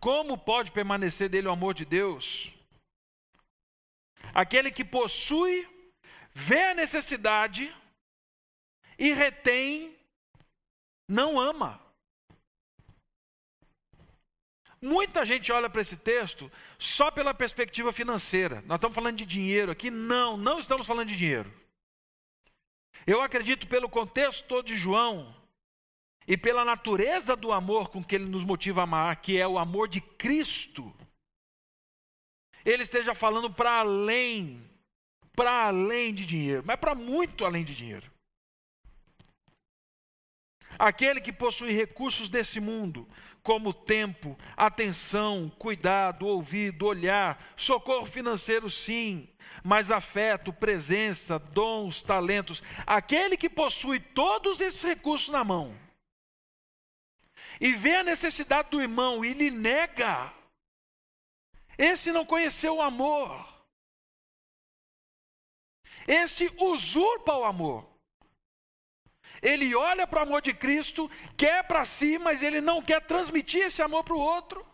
Como 0.01 0.37
pode 0.37 0.73
permanecer 0.73 1.31
nele 1.31 1.49
o 1.49 1.53
amor 1.53 1.73
de 1.73 1.85
Deus? 1.85 2.53
Aquele 4.33 4.71
que 4.71 4.85
possui, 4.85 5.69
vê 6.33 6.63
a 6.71 6.75
necessidade 6.75 7.75
e 8.99 9.13
retém, 9.13 9.97
não 11.09 11.39
ama. 11.39 11.81
Muita 14.81 15.25
gente 15.25 15.51
olha 15.51 15.71
para 15.71 15.81
esse 15.81 15.97
texto 15.97 16.53
só 16.79 17.11
pela 17.11 17.33
perspectiva 17.33 17.91
financeira. 17.91 18.63
Nós 18.67 18.77
estamos 18.77 18.95
falando 18.95 19.17
de 19.17 19.25
dinheiro 19.25 19.73
aqui? 19.73 19.91
Não, 19.91 20.37
não 20.37 20.59
estamos 20.59 20.87
falando 20.87 21.09
de 21.09 21.17
dinheiro. 21.17 21.51
Eu 23.07 23.23
acredito, 23.23 23.67
pelo 23.67 23.89
contexto 23.89 24.47
todo 24.47 24.67
de 24.67 24.77
João 24.77 25.35
e 26.27 26.37
pela 26.37 26.65
natureza 26.65 27.35
do 27.35 27.51
amor 27.51 27.89
com 27.89 28.05
que 28.05 28.15
ele 28.15 28.27
nos 28.27 28.45
motiva 28.45 28.83
a 28.83 28.85
amar, 28.85 29.17
que 29.17 29.39
é 29.39 29.49
o 29.49 29.59
amor 29.59 29.89
de 29.89 30.01
Cristo, 30.01 30.95
ele 32.65 32.83
esteja 32.83 33.15
falando 33.15 33.51
para 33.51 33.81
além, 33.81 34.63
para 35.35 35.67
além 35.67 36.15
de 36.15 36.25
dinheiro, 36.25 36.63
mas 36.65 36.77
para 36.77 36.95
muito 36.95 37.45
além 37.45 37.65
de 37.65 37.75
dinheiro. 37.75 38.11
Aquele 40.79 41.21
que 41.21 41.33
possui 41.33 41.73
recursos 41.73 42.29
desse 42.29 42.59
mundo, 42.59 43.09
como 43.43 43.75
tempo, 43.75 44.39
atenção, 44.57 45.53
cuidado, 45.59 46.27
ouvido, 46.27 46.87
olhar, 46.87 47.53
socorro 47.57 48.07
financeiro, 48.07 48.69
sim, 48.71 49.29
mas 49.63 49.91
afeto, 49.91 50.53
presença, 50.53 51.39
dons, 51.39 52.03
talentos. 52.03 52.63
Aquele 52.87 53.37
que 53.37 53.51
possui 53.51 54.01
todos 54.01 54.61
esses 54.61 54.83
recursos 54.83 55.29
na 55.29 55.45
mão 55.45 55.77
e 57.61 57.73
vê 57.73 57.97
a 57.97 58.05
necessidade 58.05 58.71
do 58.71 58.81
irmão 58.81 59.25
e 59.25 59.33
lhe 59.33 59.51
nega, 59.51 60.33
esse 61.79 62.13
não 62.13 62.25
conheceu 62.25 62.77
o 62.77 62.83
amor. 62.83 63.47
Esse 66.07 66.53
usurpa 66.61 67.35
o 67.35 67.45
amor. 67.45 67.89
Ele 69.43 69.75
olha 69.75 70.07
para 70.07 70.21
o 70.21 70.23
amor 70.23 70.43
de 70.43 70.55
Cristo, 70.55 71.11
quer 71.37 71.65
para 71.65 71.85
si, 71.85 72.19
mas 72.19 72.43
ele 72.43 72.61
não 72.61 72.83
quer 72.83 73.01
transmitir 73.01 73.63
esse 73.63 73.83
amor 73.83 74.05
para 74.05 74.15
o 74.15 74.19
outro. 74.19 74.65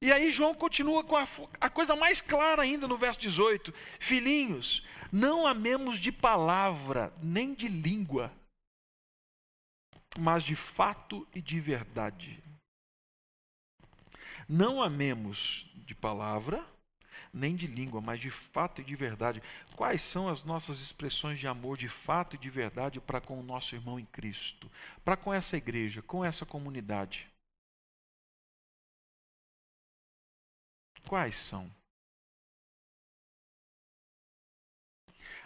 E 0.00 0.12
aí 0.12 0.30
João 0.30 0.54
continua 0.54 1.02
com 1.02 1.16
a, 1.16 1.26
a, 1.60 1.68
coisa 1.68 1.96
mais 1.96 2.20
clara 2.20 2.62
ainda 2.62 2.86
no 2.86 2.96
verso 2.96 3.18
18: 3.18 3.74
Filhinhos, 3.98 4.86
não 5.10 5.46
amemos 5.46 5.98
de 5.98 6.12
palavra, 6.12 7.12
nem 7.20 7.52
de 7.52 7.66
língua, 7.66 8.32
mas 10.18 10.42
de 10.42 10.56
fato 10.56 11.26
e 11.32 11.40
de 11.40 11.60
verdade. 11.60 12.42
Não 14.48 14.82
amemos 14.82 15.70
de 15.86 15.94
palavra, 15.94 16.66
nem 17.32 17.54
de 17.54 17.66
língua, 17.66 18.00
mas 18.00 18.18
de 18.18 18.30
fato 18.30 18.80
e 18.80 18.84
de 18.84 18.96
verdade. 18.96 19.40
Quais 19.76 20.02
são 20.02 20.28
as 20.28 20.42
nossas 20.42 20.80
expressões 20.80 21.38
de 21.38 21.46
amor 21.46 21.76
de 21.76 21.88
fato 21.88 22.34
e 22.34 22.38
de 22.38 22.50
verdade 22.50 23.00
para 23.00 23.20
com 23.20 23.38
o 23.38 23.42
nosso 23.42 23.76
irmão 23.76 23.98
em 23.98 24.06
Cristo, 24.06 24.70
para 25.04 25.16
com 25.16 25.32
essa 25.32 25.56
igreja, 25.56 26.02
com 26.02 26.24
essa 26.24 26.44
comunidade? 26.44 27.30
Quais 31.06 31.36
são? 31.36 31.70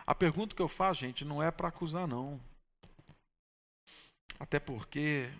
A 0.06 0.14
pergunta 0.14 0.56
que 0.56 0.62
eu 0.62 0.68
faço, 0.68 1.00
gente, 1.00 1.24
não 1.24 1.42
é 1.42 1.50
para 1.50 1.68
acusar, 1.68 2.08
não. 2.08 2.40
Até 4.42 4.58
porque 4.58 5.30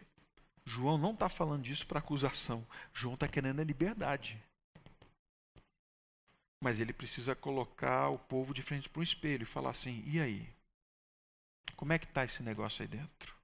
João 0.65 0.97
não 0.97 1.12
está 1.12 1.29
falando 1.29 1.65
disso 1.65 1.85
para 1.88 1.99
acusação. 1.99 2.65
João 2.95 3.15
está 3.15 3.27
querendo 3.27 3.59
a 3.59 3.65
liberdade. 3.65 4.41
Mas 6.62 6.79
ele 6.79 6.93
precisa 6.93 7.35
colocar 7.35 8.11
o 8.11 8.19
povo 8.21 8.55
de 8.55 8.62
frente 8.62 8.88
para 8.88 9.01
um 9.01 9.03
espelho 9.03 9.43
e 9.43 9.45
falar 9.45 9.71
assim: 9.71 10.05
e 10.07 10.21
aí? 10.21 10.49
Como 11.75 11.93
é 11.93 11.99
que 11.99 12.05
está 12.05 12.25
esse 12.25 12.45
negócio 12.45 12.83
aí 12.83 12.87
dentro? 12.87 13.37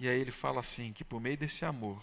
E 0.00 0.08
aí 0.08 0.18
ele 0.18 0.32
fala 0.32 0.58
assim: 0.58 0.92
que 0.92 1.04
por 1.04 1.20
meio 1.20 1.38
desse 1.38 1.64
amor, 1.64 2.02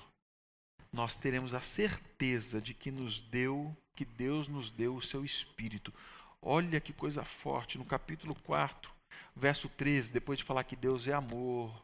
nós 0.94 1.18
teremos 1.18 1.54
a 1.54 1.60
certeza 1.60 2.62
de 2.62 2.74
que 2.74 2.90
nos 2.90 3.22
deu, 3.22 3.76
que 3.94 4.06
Deus 4.06 4.48
nos 4.48 4.70
deu 4.70 4.96
o 4.96 5.02
seu 5.02 5.26
espírito. 5.26 5.94
Olha 6.42 6.80
que 6.80 6.94
coisa 6.94 7.26
forte, 7.26 7.78
no 7.78 7.84
capítulo 7.84 8.34
4, 8.34 8.98
verso 9.36 9.70
13, 9.70 10.12
depois 10.12 10.40
de 10.40 10.46
falar 10.46 10.64
que 10.64 10.76
Deus 10.76 11.08
é 11.08 11.14
amor, 11.14 11.84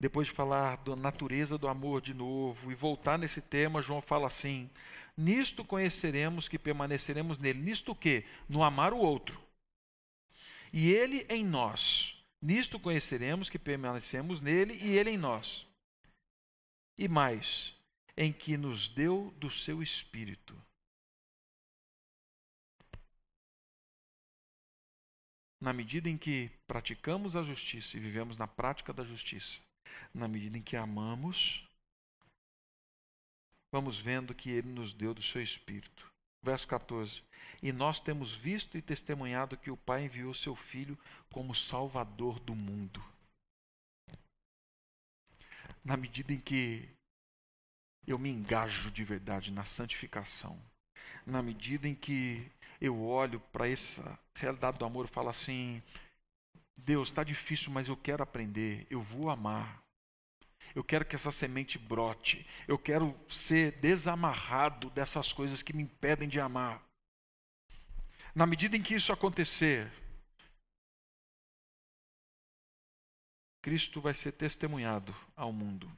depois 0.00 0.28
de 0.28 0.32
falar 0.32 0.76
da 0.78 0.96
natureza 0.96 1.58
do 1.58 1.68
amor 1.68 2.00
de 2.00 2.14
novo 2.14 2.72
e 2.72 2.74
voltar 2.74 3.18
nesse 3.18 3.42
tema, 3.42 3.82
João 3.82 4.00
fala 4.00 4.26
assim: 4.26 4.70
Nisto 5.16 5.62
conheceremos 5.62 6.48
que 6.48 6.58
permaneceremos 6.58 7.38
nele. 7.38 7.60
Nisto 7.60 7.92
o 7.92 7.94
quê? 7.94 8.24
No 8.48 8.62
amar 8.62 8.94
o 8.94 8.98
outro. 8.98 9.38
E 10.72 10.90
ele 10.90 11.26
em 11.28 11.44
nós. 11.44 12.16
Nisto 12.40 12.80
conheceremos 12.80 13.50
que 13.50 13.58
permanecemos 13.58 14.40
nele 14.40 14.78
e 14.80 14.96
ele 14.96 15.10
em 15.10 15.18
nós. 15.18 15.66
E 16.96 17.06
mais, 17.06 17.74
em 18.16 18.32
que 18.32 18.56
nos 18.56 18.88
deu 18.88 19.34
do 19.36 19.50
seu 19.50 19.82
espírito. 19.82 20.56
Na 25.60 25.72
medida 25.72 26.08
em 26.08 26.16
que 26.16 26.50
praticamos 26.66 27.36
a 27.36 27.42
justiça 27.42 27.96
e 27.96 28.00
vivemos 28.00 28.38
na 28.38 28.46
prática 28.46 28.92
da 28.92 29.04
justiça, 29.04 29.60
na 30.14 30.26
medida 30.26 30.56
em 30.56 30.62
que 30.62 30.74
amamos, 30.74 31.68
vamos 33.70 34.00
vendo 34.00 34.34
que 34.34 34.50
ele 34.50 34.68
nos 34.68 34.94
deu 34.94 35.12
do 35.12 35.22
seu 35.22 35.42
espírito. 35.42 36.10
Verso 36.42 36.66
14. 36.66 37.22
E 37.62 37.72
nós 37.72 38.00
temos 38.00 38.34
visto 38.34 38.78
e 38.78 38.82
testemunhado 38.82 39.58
que 39.58 39.70
o 39.70 39.76
Pai 39.76 40.04
enviou 40.04 40.32
seu 40.32 40.56
Filho 40.56 40.98
como 41.30 41.54
Salvador 41.54 42.40
do 42.40 42.54
mundo. 42.54 43.04
Na 45.84 45.96
medida 45.96 46.32
em 46.32 46.40
que 46.40 46.88
eu 48.06 48.18
me 48.18 48.30
engajo 48.30 48.90
de 48.90 49.04
verdade 49.04 49.52
na 49.52 49.64
santificação, 49.64 50.58
na 51.26 51.42
medida 51.42 51.86
em 51.86 51.94
que 51.94 52.50
eu 52.80 53.02
olho 53.02 53.40
para 53.52 53.68
essa 53.68 54.18
realidade 54.34 54.78
do 54.78 54.84
amor 54.84 55.04
e 55.04 55.08
falo 55.08 55.28
assim: 55.28 55.82
Deus, 56.76 57.08
está 57.08 57.22
difícil, 57.22 57.70
mas 57.70 57.88
eu 57.88 57.96
quero 57.96 58.22
aprender, 58.22 58.86
eu 58.90 59.02
vou 59.02 59.30
amar. 59.30 59.82
Eu 60.74 60.84
quero 60.84 61.04
que 61.04 61.16
essa 61.16 61.32
semente 61.32 61.78
brote. 61.78 62.46
Eu 62.68 62.78
quero 62.78 63.18
ser 63.28 63.72
desamarrado 63.80 64.88
dessas 64.90 65.32
coisas 65.32 65.62
que 65.62 65.72
me 65.72 65.82
impedem 65.82 66.28
de 66.28 66.40
amar. 66.40 66.80
Na 68.32 68.46
medida 68.46 68.76
em 68.76 68.82
que 68.82 68.94
isso 68.94 69.12
acontecer, 69.12 69.90
Cristo 73.60 74.00
vai 74.00 74.14
ser 74.14 74.32
testemunhado 74.32 75.14
ao 75.36 75.52
mundo 75.52 75.90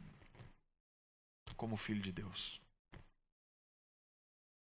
como 1.57 1.77
Filho 1.77 2.03
de 2.03 2.11
Deus. 2.11 2.61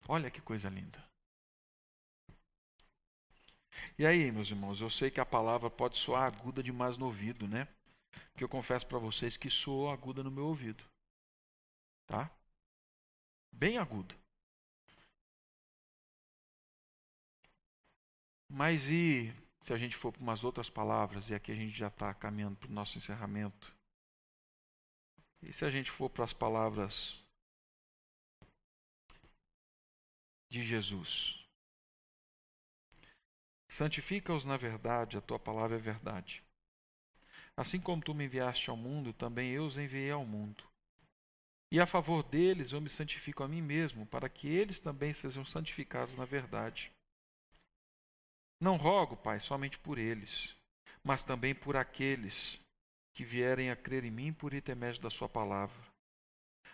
Olha 0.09 0.31
que 0.31 0.41
coisa 0.41 0.69
linda. 0.69 1.08
E 3.99 4.07
aí, 4.07 4.31
meus 4.31 4.51
irmãos, 4.51 4.81
eu 4.81 4.91
sei 4.91 5.11
que 5.11 5.21
a 5.21 5.27
palavra 5.27 5.71
pode 5.71 5.97
soar 5.97 6.25
aguda 6.25 6.63
demais 6.63 6.97
no 6.97 7.07
ouvido, 7.07 7.47
né? 7.47 7.69
que 8.39 8.45
eu 8.45 8.49
confesso 8.49 8.87
para 8.87 8.99
vocês 8.99 9.37
que 9.37 9.51
soou 9.51 9.91
aguda 9.91 10.23
no 10.23 10.31
meu 10.31 10.47
ouvido. 10.47 10.85
Tá? 12.07 12.31
Bem 13.53 13.79
aguda. 13.79 14.15
Mas 18.49 18.89
e 18.89 19.35
se 19.61 19.73
a 19.73 19.77
gente 19.77 19.97
for 19.97 20.13
para 20.13 20.23
umas 20.23 20.45
outras 20.45 20.71
palavras, 20.71 21.29
e 21.29 21.35
aqui 21.35 21.51
a 21.51 21.55
gente 21.55 21.77
já 21.77 21.89
está 21.89 22.15
caminhando 22.15 22.57
para 22.57 22.69
o 22.69 22.73
nosso 22.73 22.97
encerramento, 22.97 23.77
e 25.43 25.53
se 25.53 25.65
a 25.65 25.71
gente 25.71 25.91
for 25.91 26.09
para 26.09 26.25
as 26.25 26.33
palavras 26.33 27.23
de 30.49 30.65
Jesus? 30.65 31.48
Santifica-os 33.69 34.45
na 34.45 34.57
verdade, 34.57 35.19
a 35.19 35.21
tua 35.21 35.39
palavra 35.39 35.77
é 35.77 35.81
verdade. 35.81 36.43
Assim 37.57 37.79
como 37.81 38.03
tu 38.03 38.15
me 38.15 38.25
enviaste 38.25 38.71
ao 38.71 38.77
mundo, 38.77 39.13
também 39.13 39.51
eu 39.51 39.65
os 39.65 39.77
enviei 39.77 40.11
ao 40.11 40.25
mundo. 40.25 40.65
E 41.71 41.79
a 41.79 41.87
favor 41.87 42.23
deles 42.23 42.73
eu 42.73 42.81
me 42.81 42.89
santifico 42.89 43.43
a 43.43 43.49
mim 43.49 43.61
mesmo, 43.61 44.07
para 44.07 44.29
que 44.29 44.49
eles 44.49 44.81
também 44.81 45.13
sejam 45.13 45.45
santificados 45.45 46.17
na 46.17 46.25
verdade. 46.25 46.91
Não 48.61 48.77
rogo, 48.77 49.17
Pai, 49.17 49.39
somente 49.39 49.79
por 49.79 49.99
eles, 49.99 50.57
mas 51.05 51.23
também 51.23 51.55
por 51.55 51.77
aqueles 51.77 52.59
que 53.13 53.23
vierem 53.23 53.71
a 53.71 53.77
crer 53.77 54.05
em 54.05 54.11
mim 54.11 54.33
por 54.33 54.55
intermédio 54.55 55.03
da 55.03 55.11
Sua 55.11 55.29
palavra, 55.29 55.77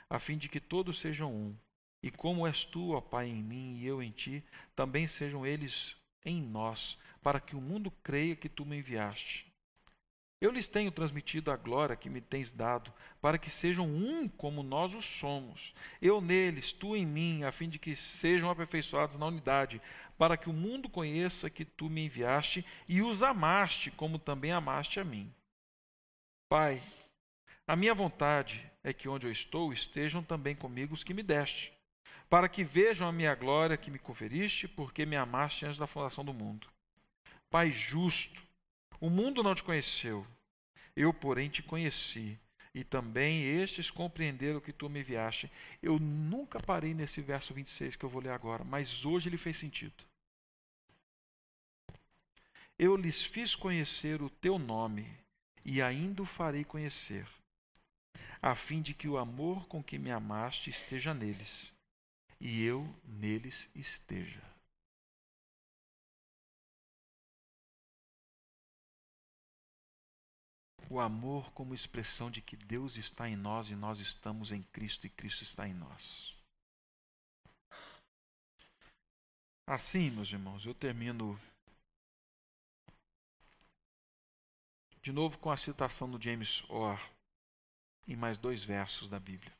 a 0.09 0.18
fim 0.18 0.38
de 0.38 0.49
que 0.49 0.61
todos 0.61 0.99
sejam 0.99 1.34
um. 1.34 1.57
E 2.03 2.11
como 2.11 2.47
és 2.47 2.64
tu, 2.64 2.92
ó 2.92 3.01
Pai, 3.01 3.28
em 3.28 3.42
mim 3.42 3.78
e 3.78 3.86
eu 3.86 4.03
em 4.03 4.12
ti, 4.12 4.45
também 4.76 5.07
sejam 5.07 5.47
eles 5.47 5.97
em 6.24 6.40
nós, 6.40 6.98
para 7.22 7.40
que 7.40 7.56
o 7.56 7.60
mundo 7.60 7.90
creia 8.02 8.36
que 8.36 8.48
tu 8.48 8.64
me 8.64 8.78
enviaste. 8.78 9.52
Eu 10.40 10.50
lhes 10.50 10.68
tenho 10.68 10.90
transmitido 10.90 11.50
a 11.50 11.56
glória 11.56 11.96
que 11.96 12.10
me 12.10 12.20
tens 12.20 12.52
dado, 12.52 12.92
para 13.20 13.38
que 13.38 13.48
sejam 13.48 13.86
um 13.86 14.28
como 14.28 14.62
nós 14.62 14.94
o 14.94 15.00
somos. 15.00 15.74
Eu 16.02 16.20
neles, 16.20 16.70
tu 16.70 16.94
em 16.94 17.06
mim, 17.06 17.44
a 17.44 17.50
fim 17.50 17.68
de 17.68 17.78
que 17.78 17.96
sejam 17.96 18.50
aperfeiçoados 18.50 19.16
na 19.16 19.26
unidade, 19.26 19.80
para 20.18 20.36
que 20.36 20.50
o 20.50 20.52
mundo 20.52 20.88
conheça 20.88 21.48
que 21.48 21.64
tu 21.64 21.88
me 21.88 22.04
enviaste 22.04 22.64
e 22.86 23.00
os 23.00 23.22
amaste, 23.22 23.90
como 23.90 24.18
também 24.18 24.52
amaste 24.52 25.00
a 25.00 25.04
mim. 25.04 25.32
Pai, 26.46 26.82
a 27.66 27.74
minha 27.74 27.94
vontade 27.94 28.70
é 28.82 28.92
que 28.92 29.08
onde 29.08 29.26
eu 29.26 29.32
estou 29.32 29.72
estejam 29.72 30.22
também 30.22 30.54
comigo 30.54 30.92
os 30.92 31.02
que 31.02 31.14
me 31.14 31.22
deste, 31.22 31.72
para 32.35 32.49
que 32.49 32.64
vejam 32.64 33.07
a 33.07 33.12
minha 33.12 33.32
glória 33.32 33.76
que 33.76 33.93
me 33.93 33.99
conferiste, 34.01 34.66
porque 34.66 35.07
me 35.07 35.14
amaste 35.14 35.66
antes 35.66 35.78
da 35.78 35.87
fundação 35.87 36.24
do 36.24 36.35
mundo. 36.35 36.66
Pai 37.49 37.70
justo, 37.70 38.43
o 39.01 39.09
mundo 39.09 39.41
não 39.41 39.55
te 39.55 39.62
conheceu, 39.62 40.26
eu, 40.97 41.14
porém, 41.14 41.49
te 41.49 41.62
conheci, 41.62 42.37
e 42.74 42.82
também 42.82 43.45
estes 43.45 43.89
compreenderam 43.89 44.61
que 44.61 44.72
tu 44.72 44.91
me 44.91 44.99
enviaste. 44.99 45.49
Eu 45.80 46.01
nunca 46.01 46.59
parei 46.59 46.93
nesse 46.93 47.20
verso 47.20 47.55
26 47.55 47.95
que 47.95 48.05
eu 48.05 48.11
vou 48.11 48.20
ler 48.20 48.32
agora, 48.32 48.64
mas 48.64 49.05
hoje 49.05 49.28
ele 49.28 49.37
fez 49.37 49.57
sentido. 49.57 50.03
Eu 52.76 52.97
lhes 52.97 53.22
fiz 53.22 53.55
conhecer 53.55 54.20
o 54.20 54.28
teu 54.28 54.59
nome, 54.59 55.07
e 55.64 55.80
ainda 55.80 56.20
o 56.20 56.26
farei 56.26 56.64
conhecer, 56.64 57.28
a 58.43 58.57
fim 58.57 58.82
de 58.82 58.93
que 58.93 59.07
o 59.07 59.18
amor 59.18 59.68
com 59.68 59.80
que 59.80 60.01
me 60.01 60.11
amaste 60.11 60.68
esteja 60.68 61.14
neles, 61.14 61.72
e 62.45 62.62
eu 62.62 62.84
neles 63.05 63.70
esteja. 63.74 64.45
o 70.90 71.01
amor 71.01 71.51
como 71.53 71.74
expressão 71.74 72.30
de 72.30 72.40
que 72.40 72.57
Deus 72.57 72.97
está 72.97 73.28
em 73.28 73.34
nós 73.34 73.68
e 73.68 73.74
nós 73.74 73.99
estamos 73.99 74.53
em 74.53 74.62
Cristo 74.62 75.07
e 75.07 75.11
Cristo 75.11 75.42
está 75.42 75.66
em 75.66 75.74
nós. 75.74 76.32
Assim, 79.66 80.11
meus 80.11 80.30
irmãos, 80.30 80.66
eu 80.66 80.74
termino 80.74 81.40
de 85.03 85.11
novo 85.11 85.38
com 85.38 85.51
a 85.51 85.57
citação 85.57 86.09
do 86.09 86.22
James 86.22 86.62
Orr 86.68 87.01
em 88.07 88.14
mais 88.14 88.38
dois 88.38 88.62
versos 88.62 89.09
da 89.09 89.18
Bíblia. 89.18 89.53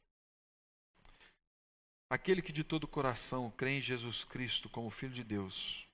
Aquele 2.15 2.41
que 2.41 2.53
de 2.53 2.63
todo 2.63 2.85
o 2.85 2.89
coração 2.89 3.51
crê 3.57 3.79
em 3.79 3.83
Jesus 3.83 4.23
Cristo 4.23 4.69
como 4.69 4.89
Filho 4.91 5.13
de 5.13 5.25
Deus 5.25 5.85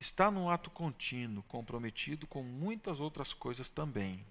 está 0.00 0.28
num 0.28 0.50
ato 0.50 0.68
contínuo, 0.68 1.44
comprometido 1.44 2.26
com 2.26 2.42
muitas 2.42 2.98
outras 2.98 3.32
coisas 3.32 3.70
também 3.70 4.26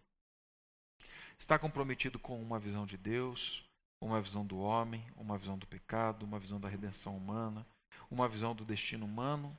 Está 1.41 1.57
comprometido 1.57 2.19
com 2.19 2.39
uma 2.39 2.59
visão 2.59 2.85
de 2.85 2.95
Deus, 2.95 3.63
uma 3.99 4.21
visão 4.21 4.45
do 4.45 4.59
homem, 4.59 5.03
uma 5.15 5.39
visão 5.39 5.57
do 5.57 5.65
pecado, 5.65 6.23
uma 6.23 6.37
visão 6.37 6.59
da 6.59 6.69
redenção 6.69 7.17
humana, 7.17 7.65
uma 8.11 8.29
visão 8.29 8.53
do 8.53 8.63
destino 8.63 9.07
humano, 9.07 9.57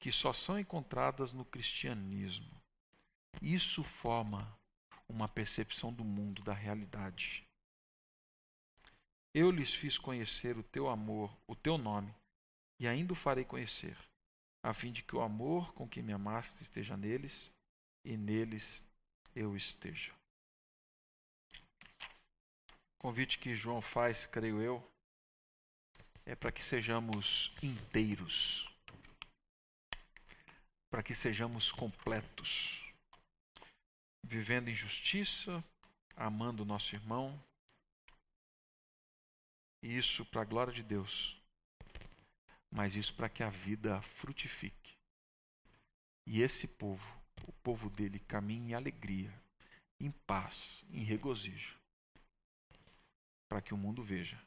que 0.00 0.10
só 0.10 0.32
são 0.32 0.58
encontradas 0.58 1.32
no 1.32 1.44
cristianismo. 1.44 2.50
Isso 3.40 3.84
forma 3.84 4.52
uma 5.08 5.28
percepção 5.28 5.92
do 5.92 6.02
mundo, 6.02 6.42
da 6.42 6.52
realidade. 6.52 7.44
Eu 9.32 9.50
lhes 9.50 9.72
fiz 9.72 9.96
conhecer 9.96 10.58
o 10.58 10.62
teu 10.62 10.88
amor, 10.88 11.36
o 11.46 11.54
teu 11.54 11.78
nome, 11.78 12.12
e 12.80 12.88
ainda 12.88 13.12
o 13.12 13.16
farei 13.16 13.44
conhecer, 13.44 13.96
a 14.62 14.74
fim 14.74 14.90
de 14.90 15.02
que 15.02 15.14
o 15.14 15.20
amor 15.20 15.72
com 15.74 15.88
que 15.88 16.02
me 16.02 16.12
amaste 16.12 16.62
esteja 16.62 16.96
neles 16.96 17.52
e 18.04 18.16
neles 18.16 18.82
eu 19.34 19.56
esteja. 19.56 20.12
Convite 22.98 23.38
que 23.38 23.54
João 23.54 23.80
faz, 23.80 24.26
creio 24.26 24.60
eu, 24.60 24.92
é 26.26 26.34
para 26.34 26.50
que 26.52 26.62
sejamos 26.62 27.52
inteiros, 27.62 28.68
para 30.90 31.02
que 31.02 31.14
sejamos 31.14 31.70
completos, 31.70 32.92
vivendo 34.26 34.68
em 34.68 34.74
justiça, 34.74 35.64
amando 36.16 36.62
o 36.62 36.66
nosso 36.66 36.94
irmão, 36.94 37.40
e 39.82 39.96
isso 39.96 40.24
para 40.24 40.42
a 40.42 40.44
glória 40.44 40.72
de 40.72 40.82
Deus, 40.82 41.40
mas 42.70 42.96
isso 42.96 43.14
para 43.14 43.28
que 43.28 43.42
a 43.42 43.50
vida 43.50 44.00
frutifique. 44.02 44.96
E 46.26 46.42
esse 46.42 46.68
povo, 46.68 47.20
o 47.46 47.52
povo 47.52 47.90
dele, 47.90 48.18
caminhe 48.20 48.70
em 48.70 48.74
alegria, 48.74 49.32
em 49.98 50.10
paz, 50.10 50.84
em 50.90 51.02
regozijo 51.02 51.80
para 53.50 53.60
que 53.60 53.74
o 53.74 53.76
mundo 53.76 54.00
veja 54.00 54.40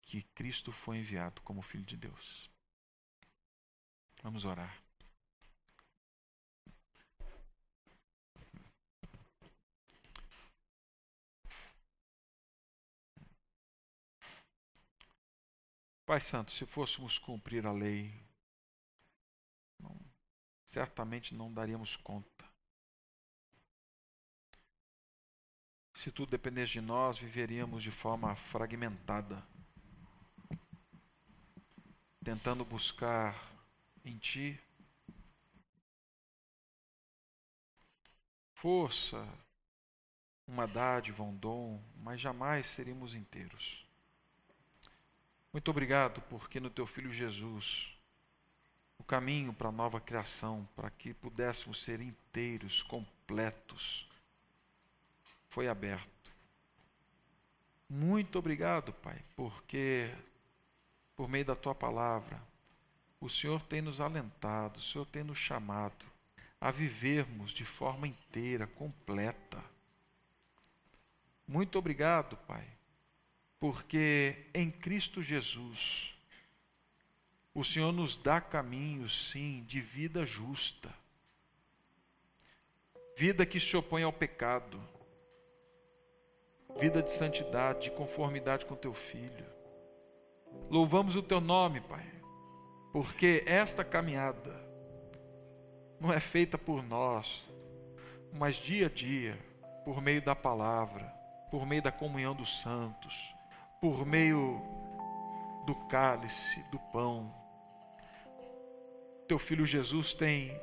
que 0.00 0.22
Cristo 0.34 0.72
foi 0.72 0.96
enviado 0.96 1.42
como 1.42 1.60
Filho 1.60 1.84
de 1.84 1.96
Deus. 1.96 2.50
Vamos 4.22 4.46
orar. 4.46 4.82
Pai 16.12 16.20
Santo, 16.20 16.52
se 16.52 16.66
fôssemos 16.66 17.16
cumprir 17.16 17.66
a 17.66 17.72
lei, 17.72 18.12
não, 19.78 19.98
certamente 20.62 21.34
não 21.34 21.50
daríamos 21.50 21.96
conta. 21.96 22.44
Se 25.94 26.12
tudo 26.12 26.28
dependesse 26.28 26.74
de 26.74 26.82
nós, 26.82 27.16
viveríamos 27.16 27.82
de 27.82 27.90
forma 27.90 28.36
fragmentada, 28.36 29.42
tentando 32.22 32.62
buscar 32.62 33.34
em 34.04 34.18
Ti 34.18 34.60
força, 38.52 39.26
uma 40.46 40.66
dádiva, 40.66 41.22
um 41.22 41.34
dom, 41.34 41.82
mas 41.96 42.20
jamais 42.20 42.66
seríamos 42.66 43.14
inteiros. 43.14 43.81
Muito 45.52 45.70
obrigado, 45.70 46.22
porque 46.22 46.58
no 46.58 46.70
Teu 46.70 46.86
Filho 46.86 47.12
Jesus, 47.12 47.94
o 48.98 49.04
caminho 49.04 49.52
para 49.52 49.68
a 49.68 49.72
nova 49.72 50.00
criação, 50.00 50.66
para 50.74 50.88
que 50.90 51.12
pudéssemos 51.12 51.82
ser 51.82 52.00
inteiros, 52.00 52.82
completos, 52.82 54.08
foi 55.48 55.68
aberto. 55.68 56.32
Muito 57.88 58.38
obrigado, 58.38 58.92
Pai, 58.94 59.22
porque 59.36 60.10
por 61.14 61.28
meio 61.28 61.44
da 61.44 61.54
tua 61.54 61.74
palavra, 61.74 62.42
o 63.20 63.28
Senhor 63.28 63.62
tem 63.62 63.82
nos 63.82 64.00
alentado, 64.00 64.78
o 64.78 64.82
Senhor 64.82 65.04
tem 65.04 65.22
nos 65.22 65.36
chamado 65.36 66.06
a 66.60 66.70
vivermos 66.70 67.52
de 67.52 67.64
forma 67.64 68.06
inteira, 68.06 68.66
completa. 68.66 69.62
Muito 71.46 71.78
obrigado, 71.78 72.36
Pai, 72.38 72.66
porque 73.62 74.34
em 74.52 74.68
Cristo 74.72 75.22
Jesus, 75.22 76.12
o 77.54 77.62
Senhor 77.62 77.92
nos 77.92 78.16
dá 78.16 78.40
caminhos, 78.40 79.30
sim, 79.30 79.62
de 79.68 79.80
vida 79.80 80.26
justa, 80.26 80.92
vida 83.16 83.46
que 83.46 83.60
se 83.60 83.76
opõe 83.76 84.02
ao 84.02 84.12
pecado, 84.12 84.82
vida 86.76 87.00
de 87.00 87.12
santidade, 87.12 87.82
de 87.82 87.92
conformidade 87.92 88.66
com 88.66 88.74
teu 88.74 88.92
filho. 88.92 89.46
Louvamos 90.68 91.14
o 91.14 91.22
teu 91.22 91.40
nome, 91.40 91.80
Pai, 91.82 92.04
porque 92.92 93.44
esta 93.46 93.84
caminhada 93.84 94.60
não 96.00 96.12
é 96.12 96.18
feita 96.18 96.58
por 96.58 96.82
nós, 96.82 97.48
mas 98.32 98.56
dia 98.56 98.86
a 98.86 98.90
dia, 98.90 99.38
por 99.84 100.02
meio 100.02 100.20
da 100.20 100.34
palavra, 100.34 101.04
por 101.48 101.64
meio 101.64 101.80
da 101.80 101.92
comunhão 101.92 102.34
dos 102.34 102.60
santos, 102.60 103.32
por 103.82 104.06
meio 104.06 104.62
do 105.66 105.74
cálice, 105.88 106.62
do 106.70 106.78
pão. 106.78 107.30
Teu 109.28 109.38
filho 109.38 109.66
Jesus 109.66 110.14
tem 110.14 110.58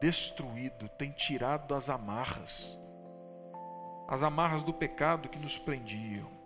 destruído, 0.00 0.88
tem 0.88 1.12
tirado 1.12 1.68
das 1.68 1.88
amarras 1.88 2.76
as 4.08 4.22
amarras 4.22 4.62
do 4.62 4.74
pecado 4.74 5.28
que 5.28 5.38
nos 5.38 5.56
prendiam. 5.56 6.42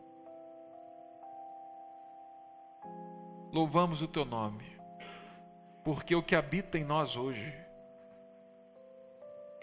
louvamos 3.56 4.02
o 4.02 4.08
teu 4.08 4.26
nome, 4.26 4.78
porque 5.82 6.14
o 6.14 6.22
que 6.22 6.36
habita 6.36 6.76
em 6.76 6.84
nós 6.84 7.16
hoje 7.16 7.54